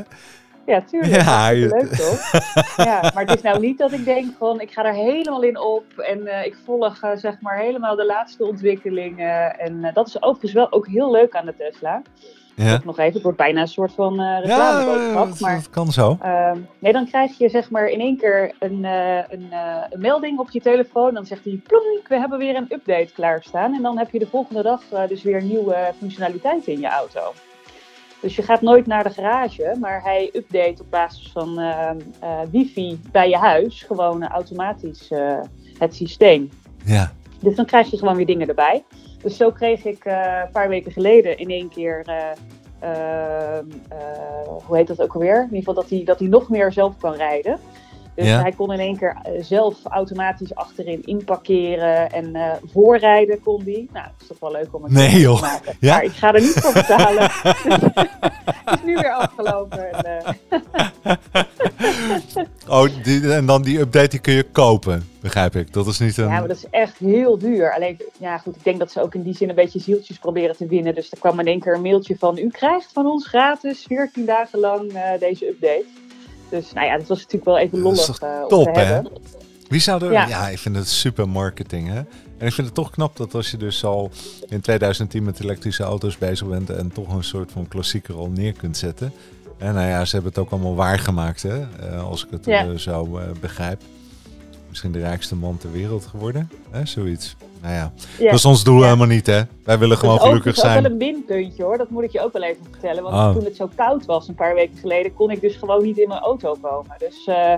Ja, 0.65 0.81
tuurlijk. 0.81 1.21
Ja, 1.21 1.49
je... 1.49 1.67
leuk 1.67 1.87
toch? 1.87 2.31
ja, 2.87 3.11
maar 3.13 3.25
het 3.25 3.35
is 3.35 3.41
nou 3.41 3.59
niet 3.59 3.77
dat 3.77 3.91
ik 3.91 4.05
denk 4.05 4.37
van, 4.37 4.61
ik 4.61 4.71
ga 4.71 4.85
er 4.85 4.93
helemaal 4.93 5.41
in 5.41 5.59
op. 5.59 5.85
En 5.97 6.19
uh, 6.19 6.45
ik 6.45 6.57
volg 6.65 6.99
zeg 7.13 7.41
maar 7.41 7.57
helemaal 7.59 7.95
de 7.95 8.05
laatste 8.05 8.45
ontwikkelingen. 8.45 9.59
En 9.59 9.91
dat 9.93 10.07
is 10.07 10.21
overigens 10.21 10.53
wel 10.53 10.71
ook 10.71 10.87
heel 10.87 11.11
leuk 11.11 11.35
aan 11.35 11.45
de 11.45 11.55
Tesla. 11.57 12.01
Ja. 12.65 12.81
nog 12.85 12.97
even, 12.97 13.13
het 13.13 13.21
wordt 13.21 13.37
bijna 13.37 13.61
een 13.61 13.67
soort 13.67 13.93
van 13.93 14.21
uh, 14.21 14.39
reclameboodschap. 14.39 15.27
Ja, 15.27 15.35
maar, 15.39 15.55
dat 15.55 15.69
kan 15.69 15.91
zo. 15.91 16.17
Uh, 16.23 16.51
nee, 16.79 16.93
dan 16.93 17.07
krijg 17.07 17.37
je 17.37 17.49
zeg 17.49 17.69
maar 17.69 17.87
in 17.87 17.99
één 17.99 18.17
keer 18.17 18.55
een, 18.59 18.83
uh, 18.83 19.15
een, 19.15 19.47
uh, 19.51 19.83
een, 19.89 20.01
melding 20.01 20.39
op 20.39 20.49
je 20.49 20.61
telefoon. 20.61 21.13
Dan 21.13 21.25
zegt 21.25 21.43
hij, 21.43 21.61
plonk, 21.63 22.07
we 22.07 22.19
hebben 22.19 22.37
weer 22.37 22.55
een 22.55 22.67
update 22.69 23.11
klaarstaan. 23.13 23.73
En 23.73 23.81
dan 23.81 23.97
heb 23.97 24.11
je 24.11 24.19
de 24.19 24.27
volgende 24.27 24.61
dag 24.61 24.81
dus 25.07 25.23
weer 25.23 25.43
nieuwe 25.43 25.93
functionaliteiten 25.97 26.73
in 26.73 26.79
je 26.79 26.87
auto. 26.87 27.33
Dus 28.19 28.35
je 28.35 28.41
gaat 28.41 28.61
nooit 28.61 28.87
naar 28.87 29.03
de 29.03 29.09
garage, 29.09 29.75
maar 29.79 30.03
hij 30.03 30.29
update 30.33 30.81
op 30.81 30.91
basis 30.91 31.31
van 31.31 31.73
wifi 32.51 32.99
bij 33.11 33.29
je 33.29 33.37
huis 33.37 33.83
gewoon 33.83 34.27
automatisch 34.27 35.09
het 35.77 35.95
systeem. 35.95 36.49
Ja. 36.85 37.11
Dus 37.39 37.55
dan 37.55 37.65
krijg 37.65 37.91
je 37.91 37.97
gewoon 37.97 38.15
weer 38.15 38.25
dingen 38.25 38.47
erbij. 38.47 38.83
Dus 39.21 39.37
zo 39.37 39.51
kreeg 39.51 39.85
ik 39.85 40.05
uh, 40.05 40.41
een 40.45 40.51
paar 40.51 40.69
weken 40.69 40.91
geleden 40.91 41.37
in 41.37 41.49
één 41.49 41.69
keer, 41.69 42.05
uh, 42.09 42.15
uh, 42.83 43.59
hoe 44.65 44.77
heet 44.77 44.87
dat 44.87 45.01
ook 45.01 45.13
alweer? 45.13 45.37
In 45.37 45.43
ieder 45.43 45.57
geval 45.57 45.73
dat 45.73 45.89
hij, 45.89 46.03
dat 46.03 46.19
hij 46.19 46.27
nog 46.27 46.49
meer 46.49 46.71
zelf 46.71 46.97
kan 46.97 47.13
rijden. 47.13 47.59
Dus 48.17 48.27
hij 48.27 48.51
kon 48.51 48.73
in 48.73 48.79
één 48.79 48.97
keer 48.97 49.17
zelf 49.39 49.75
automatisch 49.83 50.55
achterin 50.55 51.05
inparkeren 51.05 52.11
en 52.11 52.35
uh, 52.35 52.51
voorrijden 52.71 53.41
kon 53.41 53.61
hij. 53.63 53.87
Nou, 53.93 54.05
dat 54.05 54.21
is 54.21 54.27
toch 54.27 54.39
wel 54.39 54.51
leuk 54.51 54.75
om 54.75 54.83
het 54.83 54.91
nee, 54.91 55.19
joh. 55.19 55.35
te 55.35 55.41
maken. 55.41 55.75
Ja? 55.79 55.93
Maar 55.93 56.03
ik 56.03 56.11
ga 56.11 56.33
er 56.33 56.41
niet 56.41 56.59
voor 56.59 56.73
betalen. 56.73 57.29
het 57.31 58.79
is 58.79 58.85
nu 58.85 58.93
weer 58.95 59.13
afgelopen. 59.13 60.03
En, 60.03 60.37
oh, 62.77 62.87
die, 63.03 63.33
en 63.33 63.45
dan 63.45 63.61
die 63.61 63.79
update 63.79 64.07
die 64.09 64.19
kun 64.19 64.33
je 64.33 64.43
kopen 64.43 65.03
begrijp 65.21 65.55
ik. 65.55 65.73
Dat 65.73 65.87
is 65.87 65.99
niet 65.99 66.17
een... 66.17 66.27
Ja, 66.27 66.39
maar 66.39 66.47
dat 66.47 66.57
is 66.57 66.69
echt 66.69 66.97
heel 66.97 67.37
duur. 67.37 67.73
Alleen, 67.73 68.01
ja 68.19 68.37
goed, 68.37 68.55
ik 68.55 68.63
denk 68.63 68.79
dat 68.79 68.91
ze 68.91 69.01
ook 69.01 69.15
in 69.15 69.23
die 69.23 69.35
zin 69.35 69.49
een 69.49 69.55
beetje 69.55 69.79
zieltjes 69.79 70.17
proberen 70.17 70.57
te 70.57 70.67
winnen. 70.67 70.95
Dus 70.95 71.11
er 71.11 71.19
kwam 71.19 71.39
in 71.39 71.47
één 71.47 71.59
keer 71.59 71.75
een 71.75 71.81
mailtje 71.81 72.15
van, 72.17 72.37
u 72.37 72.49
krijgt 72.49 72.91
van 72.93 73.05
ons 73.05 73.27
gratis 73.27 73.83
14 73.87 74.25
dagen 74.25 74.59
lang 74.59 74.93
uh, 74.93 75.01
deze 75.19 75.47
update. 75.47 75.85
Dus 76.49 76.73
nou 76.73 76.87
ja, 76.87 76.97
dat 76.97 77.07
was 77.07 77.17
natuurlijk 77.17 77.45
wel 77.45 77.57
even 77.57 77.79
lollig 77.79 78.21
uh, 78.21 78.45
top, 78.45 78.75
hè? 78.75 79.01
Wie 79.67 79.79
zou 79.79 80.05
er... 80.05 80.11
Ja. 80.11 80.27
ja. 80.27 80.49
ik 80.49 80.57
vind 80.57 80.75
het 80.75 80.87
super 80.87 81.29
marketing, 81.29 81.87
hè? 81.87 81.97
En 82.37 82.47
ik 82.47 82.53
vind 82.53 82.67
het 82.67 82.75
toch 82.75 82.89
knap 82.89 83.17
dat 83.17 83.33
als 83.33 83.51
je 83.51 83.57
dus 83.57 83.83
al 83.83 84.11
in 84.47 84.61
2010 84.61 85.23
met 85.23 85.39
elektrische 85.39 85.83
auto's 85.83 86.17
bezig 86.17 86.47
bent 86.47 86.69
en 86.69 86.91
toch 86.91 87.13
een 87.13 87.23
soort 87.23 87.51
van 87.51 87.67
klassieker 87.67 88.15
al 88.15 88.29
neer 88.29 88.53
kunt 88.53 88.77
zetten. 88.77 89.13
En 89.57 89.73
nou 89.73 89.87
ja, 89.87 90.05
ze 90.05 90.15
hebben 90.15 90.31
het 90.31 90.41
ook 90.41 90.51
allemaal 90.51 90.75
waargemaakt, 90.75 91.41
hè? 91.41 91.59
Uh, 91.59 92.03
als 92.03 92.25
ik 92.25 92.31
het 92.31 92.45
ja. 92.45 92.77
zo 92.77 93.19
begrijp 93.39 93.81
misschien 94.77 95.01
de 95.01 95.07
rijkste 95.07 95.35
man 95.35 95.57
ter 95.57 95.71
wereld 95.71 96.05
geworden. 96.05 96.49
Hè, 96.69 96.85
zoiets. 96.85 97.35
Nou 97.61 97.73
ja, 97.73 97.91
dat 98.19 98.33
is 98.33 98.45
ons 98.45 98.63
doel 98.63 98.83
helemaal 98.83 99.07
niet, 99.07 99.25
hè? 99.25 99.41
Wij 99.63 99.77
willen 99.77 99.97
gewoon 99.97 100.19
gelukkig 100.19 100.55
zijn. 100.55 100.83
Dat 100.83 100.91
is 100.91 100.97
wel 100.97 101.07
een 101.07 101.13
minpuntje, 101.13 101.63
hoor. 101.63 101.77
Dat 101.77 101.89
moet 101.89 102.03
ik 102.03 102.11
je 102.11 102.21
ook 102.21 102.33
wel 102.33 102.43
even 102.43 102.65
vertellen. 102.71 103.03
Want 103.03 103.15
oh. 103.15 103.31
toen 103.33 103.43
het 103.43 103.55
zo 103.55 103.69
koud 103.75 104.05
was, 104.05 104.27
een 104.27 104.35
paar 104.35 104.53
weken 104.53 104.77
geleden, 104.77 105.13
kon 105.13 105.31
ik 105.31 105.41
dus 105.41 105.55
gewoon 105.55 105.83
niet 105.83 105.97
in 105.97 106.07
mijn 106.07 106.19
auto 106.19 106.55
komen. 106.61 106.95
Dus 106.97 107.27
uh, 107.27 107.53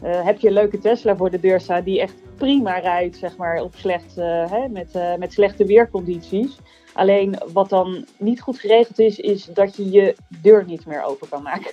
heb 0.00 0.38
je 0.38 0.46
een 0.46 0.52
leuke 0.52 0.78
Tesla 0.78 1.16
voor 1.16 1.30
de 1.30 1.40
deur 1.40 1.60
staan 1.60 1.82
die 1.82 2.00
echt 2.00 2.14
prima 2.36 2.78
rijdt, 2.78 3.16
zeg 3.16 3.36
maar, 3.36 3.62
op 3.62 3.74
slecht, 3.76 4.18
uh, 4.18 4.50
hè, 4.50 4.68
met, 4.68 5.18
met 5.18 5.32
slechte 5.32 5.64
weercondities. 5.64 6.58
Alleen 6.92 7.38
wat 7.52 7.68
dan 7.68 8.04
niet 8.16 8.40
goed 8.40 8.58
geregeld 8.58 8.98
is, 8.98 9.18
is 9.18 9.44
dat 9.44 9.76
je 9.76 9.90
je 9.90 10.16
deur 10.28 10.64
niet 10.66 10.86
meer 10.86 11.04
open 11.04 11.28
kan 11.28 11.42
maken. 11.42 11.70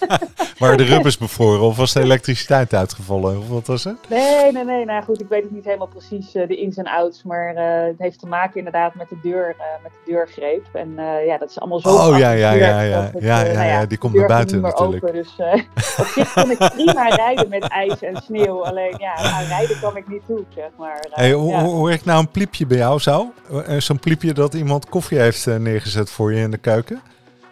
maar 0.60 0.76
de 0.76 0.84
rubbers 0.84 1.18
bevroren 1.18 1.60
of 1.60 1.76
was 1.76 1.92
de 1.92 2.00
elektriciteit 2.00 2.74
uitgevallen? 2.74 3.38
Of 3.38 3.48
wat 3.48 3.66
was 3.66 3.84
het? 3.84 3.96
Nee, 4.08 4.52
nee, 4.52 4.64
nee. 4.64 4.84
Nou 4.84 5.04
goed, 5.04 5.20
ik 5.20 5.28
weet 5.28 5.42
het 5.42 5.50
niet 5.50 5.64
helemaal 5.64 5.86
precies 5.86 6.34
uh, 6.34 6.48
de 6.48 6.56
ins 6.56 6.76
en 6.76 6.86
outs. 6.86 7.22
Maar 7.22 7.54
uh, 7.54 7.86
het 7.86 7.98
heeft 7.98 8.18
te 8.18 8.26
maken 8.26 8.56
inderdaad 8.56 8.94
met 8.94 9.08
de, 9.08 9.16
deur, 9.22 9.48
uh, 9.48 9.64
met 9.82 9.92
de 9.92 10.10
deurgreep. 10.12 10.66
En 10.72 10.94
ja, 11.26 11.38
dat 11.38 11.50
is 11.50 11.60
allemaal 11.60 11.80
zo. 11.80 11.88
Oh 11.88 12.18
ja, 12.18 12.30
ja, 12.30 12.52
ja, 12.52 12.80
ja. 12.80 13.02
Het, 13.02 13.22
ja, 13.22 13.44
ja, 13.44 13.62
ja, 13.62 13.86
die 13.86 13.98
komt 13.98 14.14
naar 14.14 14.26
buiten 14.26 14.60
natuurlijk. 14.60 15.04
Open, 15.04 15.14
dus 15.14 15.36
op 16.00 16.06
zich 16.06 16.32
kon 16.32 16.50
ik 16.50 16.58
prima 16.58 17.08
rijden 17.08 17.48
met 17.48 17.62
ijs 17.62 18.02
en 18.02 18.16
sneeuw. 18.16 18.64
Alleen 18.64 18.94
ja, 18.98 19.14
aan 19.14 19.44
rijden 19.44 19.76
kwam 19.76 19.96
ik 19.96 20.08
niet 20.08 20.22
toe, 20.26 20.44
zeg 20.54 20.70
maar. 20.78 21.06
hey, 21.10 21.32
hoe, 21.32 21.54
hoor 21.56 21.92
ik 21.92 22.04
nou 22.04 22.20
een 22.20 22.30
pliepje 22.30 22.66
bij 22.66 22.78
jou 22.78 22.98
zo? 22.98 23.32
Zo'n 23.78 23.98
pliepje 23.98 24.32
dat 24.32 24.47
iemand 24.54 24.88
koffie 24.88 25.18
heeft 25.18 25.46
neergezet 25.46 26.10
voor 26.10 26.34
je 26.34 26.40
in 26.40 26.50
de 26.50 26.58
keuken? 26.58 27.02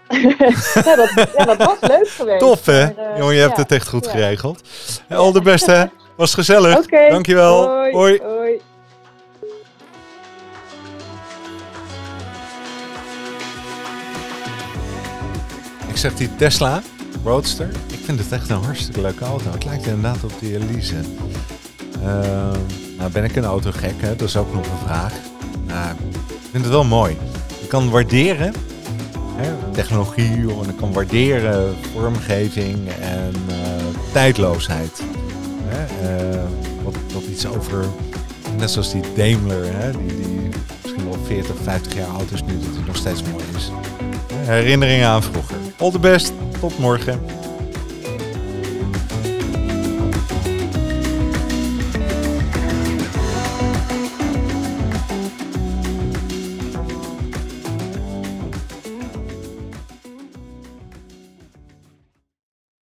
ja, 0.85 0.97
dat, 0.97 1.11
ja, 1.37 1.45
dat, 1.45 1.57
was 1.57 1.77
leuk 1.81 2.09
geweest. 2.09 2.39
Tof 2.39 2.67
hè? 2.67 2.83
Uh, 2.83 3.17
Jongen, 3.17 3.35
je 3.35 3.41
hebt 3.41 3.57
het 3.57 3.73
echt 3.73 3.89
goed 3.89 4.07
geregeld. 4.07 4.61
Al 5.09 5.33
de 5.33 5.43
beste 5.43 5.71
hè? 5.71 5.85
Was 6.17 6.35
gezellig. 6.35 6.77
Okay. 6.79 7.11
Dankjewel. 7.11 7.69
Hoi. 7.69 7.93
Hoi. 7.93 8.21
Hoi. 8.23 8.61
Ik 15.89 15.97
zeg 15.97 16.15
die 16.15 16.37
Tesla 16.37 16.83
Roadster. 17.25 17.69
Ik 17.93 17.99
vind 18.05 18.19
het 18.19 18.33
echt 18.33 18.51
een 18.51 18.63
hartstikke 18.63 19.01
leuke 19.01 19.25
auto. 19.25 19.51
Het 19.51 19.65
lijkt 19.65 19.87
inderdaad 19.87 20.25
op 20.25 20.33
die 20.41 20.55
Elise. 20.55 20.97
Uh, 22.03 22.51
nou 22.99 23.11
ben 23.13 23.25
ik 23.25 23.37
een 23.37 23.45
autogek, 23.45 23.95
hè? 23.97 24.17
dat 24.17 24.29
is 24.29 24.37
ook 24.37 24.55
nog 24.55 24.65
een 24.65 24.87
vraag. 24.87 25.13
Nou, 25.67 25.97
vind 26.57 26.69
het 26.69 26.77
wel 26.79 26.99
mooi. 26.99 27.17
Je 27.61 27.67
kan 27.67 27.91
waarderen 27.91 28.53
hè, 29.37 29.71
technologie 29.73 30.41
ik 30.69 30.77
kan 30.77 30.93
waarderen 30.93 31.75
vormgeving 31.93 32.89
en 33.01 33.35
uh, 33.49 33.57
tijdloosheid. 34.13 35.03
Hè, 35.65 35.85
uh, 36.35 36.43
wat, 36.85 36.95
wat 37.13 37.23
iets 37.23 37.47
over, 37.47 37.85
net 38.59 38.71
zoals 38.71 38.93
die 38.93 39.03
Daimler, 39.17 39.65
hè, 39.73 39.91
die, 39.91 40.21
die 40.21 40.49
misschien 40.83 41.05
wel 41.05 41.19
40, 41.25 41.55
50 41.63 41.95
jaar 41.95 42.09
oud 42.09 42.31
is 42.31 42.43
nu, 42.43 42.59
dat 42.59 42.75
hij 42.75 42.85
nog 42.87 42.97
steeds 42.97 43.23
mooi 43.23 43.45
is. 43.57 43.71
Herinneringen 44.35 45.09
aan 45.09 45.23
vroeger. 45.23 45.57
All 45.79 45.91
the 45.91 45.99
best, 45.99 46.33
tot 46.61 46.79
morgen. 46.79 47.21